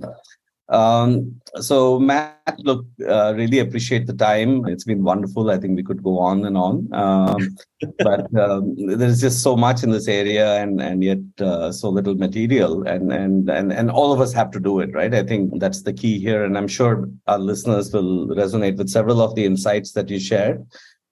Um, 0.70 1.42
so, 1.56 2.00
Matt, 2.00 2.60
look, 2.60 2.86
uh, 3.08 3.34
really 3.36 3.58
appreciate 3.58 4.06
the 4.06 4.14
time. 4.14 4.68
It's 4.68 4.84
been 4.84 5.04
wonderful. 5.04 5.50
I 5.50 5.58
think 5.58 5.76
we 5.76 5.84
could 5.84 6.04
go 6.04 6.20
on 6.20 6.46
and 6.46 6.56
on, 6.56 6.94
um, 6.94 7.58
but 8.00 8.34
um, 8.40 8.76
there's 8.78 9.20
just 9.20 9.42
so 9.42 9.56
much 9.56 9.82
in 9.82 9.90
this 9.90 10.08
area, 10.08 10.62
and 10.62 10.80
and 10.80 11.04
yet 11.04 11.18
uh, 11.42 11.72
so 11.72 11.90
little 11.90 12.16
material, 12.16 12.88
and 12.88 13.12
and 13.12 13.50
and 13.50 13.74
and 13.74 13.90
all 13.90 14.14
of 14.14 14.22
us 14.22 14.32
have 14.34 14.52
to 14.52 14.60
do 14.60 14.80
it, 14.80 14.94
right? 14.94 15.14
I 15.14 15.24
think 15.24 15.60
that's 15.60 15.82
the 15.82 15.94
key 15.94 16.20
here, 16.20 16.44
and 16.44 16.56
I'm 16.56 16.68
sure 16.68 17.10
our 17.26 17.40
listeners 17.40 17.92
will 17.92 18.28
resonate 18.28 18.78
with 18.78 18.90
several 18.90 19.22
of 19.22 19.34
the 19.34 19.46
insights 19.46 19.94
that 19.94 20.10
you 20.10 20.20
shared. 20.20 20.66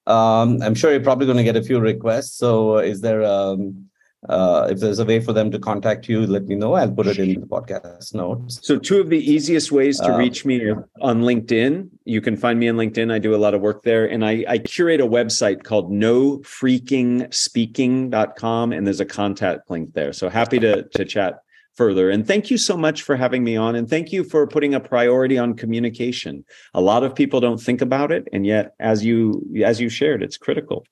Um, 0.05 0.61
I'm 0.61 0.75
sure 0.75 0.91
you're 0.91 1.01
probably 1.01 1.25
going 1.25 1.37
to 1.37 1.43
get 1.43 1.57
a 1.57 1.63
few 1.63 1.79
requests. 1.79 2.37
So, 2.37 2.77
is 2.77 3.01
there 3.01 3.23
um, 3.23 3.86
uh, 4.29 4.67
if 4.69 4.79
there's 4.79 4.99
a 4.99 5.05
way 5.05 5.19
for 5.19 5.33
them 5.33 5.49
to 5.51 5.59
contact 5.59 6.07
you, 6.09 6.25
let 6.27 6.45
me 6.45 6.55
know. 6.55 6.73
I'll 6.73 6.91
put 6.91 7.07
it 7.07 7.17
in 7.19 7.41
the 7.41 7.47
podcast 7.47 8.13
notes. 8.13 8.59
So, 8.61 8.77
two 8.77 8.99
of 8.99 9.09
the 9.09 9.19
easiest 9.19 9.71
ways 9.71 9.99
to 9.99 10.13
uh, 10.13 10.17
reach 10.17 10.45
me 10.45 10.63
are 10.65 10.87
on 11.01 11.21
LinkedIn. 11.21 11.89
You 12.05 12.21
can 12.21 12.35
find 12.35 12.59
me 12.59 12.69
on 12.69 12.75
LinkedIn. 12.75 13.11
I 13.11 13.19
do 13.19 13.33
a 13.33 13.37
lot 13.37 13.53
of 13.53 13.61
work 13.61 13.83
there. 13.83 14.05
And 14.05 14.25
I, 14.25 14.43
I 14.47 14.57
curate 14.57 14.99
a 15.01 15.07
website 15.07 15.63
called 15.63 15.91
nofreakingspeaking.com, 15.91 18.73
and 18.73 18.87
there's 18.87 18.99
a 18.99 19.05
contact 19.05 19.69
link 19.69 19.93
there. 19.93 20.11
So, 20.13 20.29
happy 20.29 20.59
to, 20.59 20.83
to 20.83 21.05
chat 21.05 21.39
further. 21.77 22.09
And 22.09 22.27
thank 22.27 22.51
you 22.51 22.57
so 22.57 22.75
much 22.75 23.03
for 23.03 23.15
having 23.15 23.43
me 23.43 23.55
on. 23.55 23.75
And 23.75 23.89
thank 23.89 24.11
you 24.11 24.23
for 24.23 24.45
putting 24.47 24.73
a 24.73 24.79
priority 24.79 25.37
on 25.37 25.53
communication. 25.53 26.43
A 26.73 26.81
lot 26.81 27.03
of 27.03 27.15
people 27.15 27.39
don't 27.39 27.61
think 27.61 27.81
about 27.81 28.11
it. 28.11 28.27
And 28.33 28.45
yet, 28.45 28.73
as 28.79 29.05
you 29.05 29.47
as 29.63 29.79
you 29.79 29.87
shared, 29.87 30.21
it's 30.21 30.37
critical. 30.37 30.85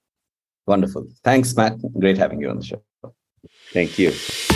Wonderful. 0.67 1.07
Thanks, 1.23 1.55
Matt. 1.55 1.77
Great 1.99 2.17
having 2.17 2.41
you 2.41 2.49
on 2.49 2.59
the 2.59 2.65
show. 2.65 2.81
Thank 3.73 3.99
you. 3.99 4.54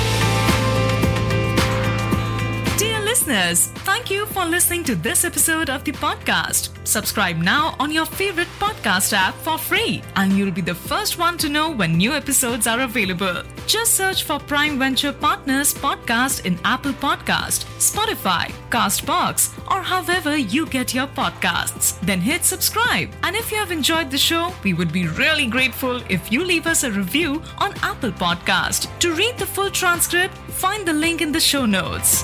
Listeners, 3.29 3.67
thank 3.85 4.09
you 4.09 4.25
for 4.25 4.43
listening 4.43 4.83
to 4.83 4.95
this 4.95 5.23
episode 5.23 5.69
of 5.69 5.83
the 5.83 5.91
podcast. 5.91 6.69
Subscribe 6.87 7.37
now 7.37 7.75
on 7.79 7.91
your 7.91 8.05
favorite 8.05 8.47
podcast 8.57 9.13
app 9.13 9.35
for 9.35 9.55
free, 9.55 10.01
and 10.15 10.33
you'll 10.33 10.49
be 10.49 10.61
the 10.61 10.73
first 10.73 11.19
one 11.19 11.37
to 11.37 11.47
know 11.47 11.69
when 11.69 11.95
new 11.95 12.11
episodes 12.11 12.65
are 12.65 12.81
available. 12.81 13.43
Just 13.67 13.93
search 13.93 14.23
for 14.23 14.39
Prime 14.39 14.79
Venture 14.79 15.13
Partners 15.13 15.75
podcast 15.75 16.45
in 16.47 16.57
Apple 16.65 16.93
Podcast, 16.93 17.65
Spotify, 17.77 18.51
Castbox, 18.71 19.51
or 19.69 19.83
however 19.83 20.35
you 20.35 20.65
get 20.65 20.95
your 20.95 21.07
podcasts. 21.07 21.99
Then 22.01 22.21
hit 22.21 22.43
subscribe. 22.43 23.09
And 23.21 23.35
if 23.35 23.51
you 23.51 23.57
have 23.57 23.71
enjoyed 23.71 24.09
the 24.09 24.17
show, 24.17 24.51
we 24.63 24.73
would 24.73 24.91
be 24.91 25.07
really 25.07 25.45
grateful 25.45 26.01
if 26.09 26.31
you 26.31 26.43
leave 26.43 26.65
us 26.65 26.83
a 26.83 26.91
review 26.91 27.43
on 27.59 27.75
Apple 27.83 28.11
Podcast. 28.11 28.89
To 28.99 29.13
read 29.13 29.37
the 29.37 29.45
full 29.45 29.69
transcript, 29.69 30.35
find 30.63 30.87
the 30.87 30.93
link 30.93 31.21
in 31.21 31.31
the 31.31 31.39
show 31.39 31.67
notes. 31.67 32.23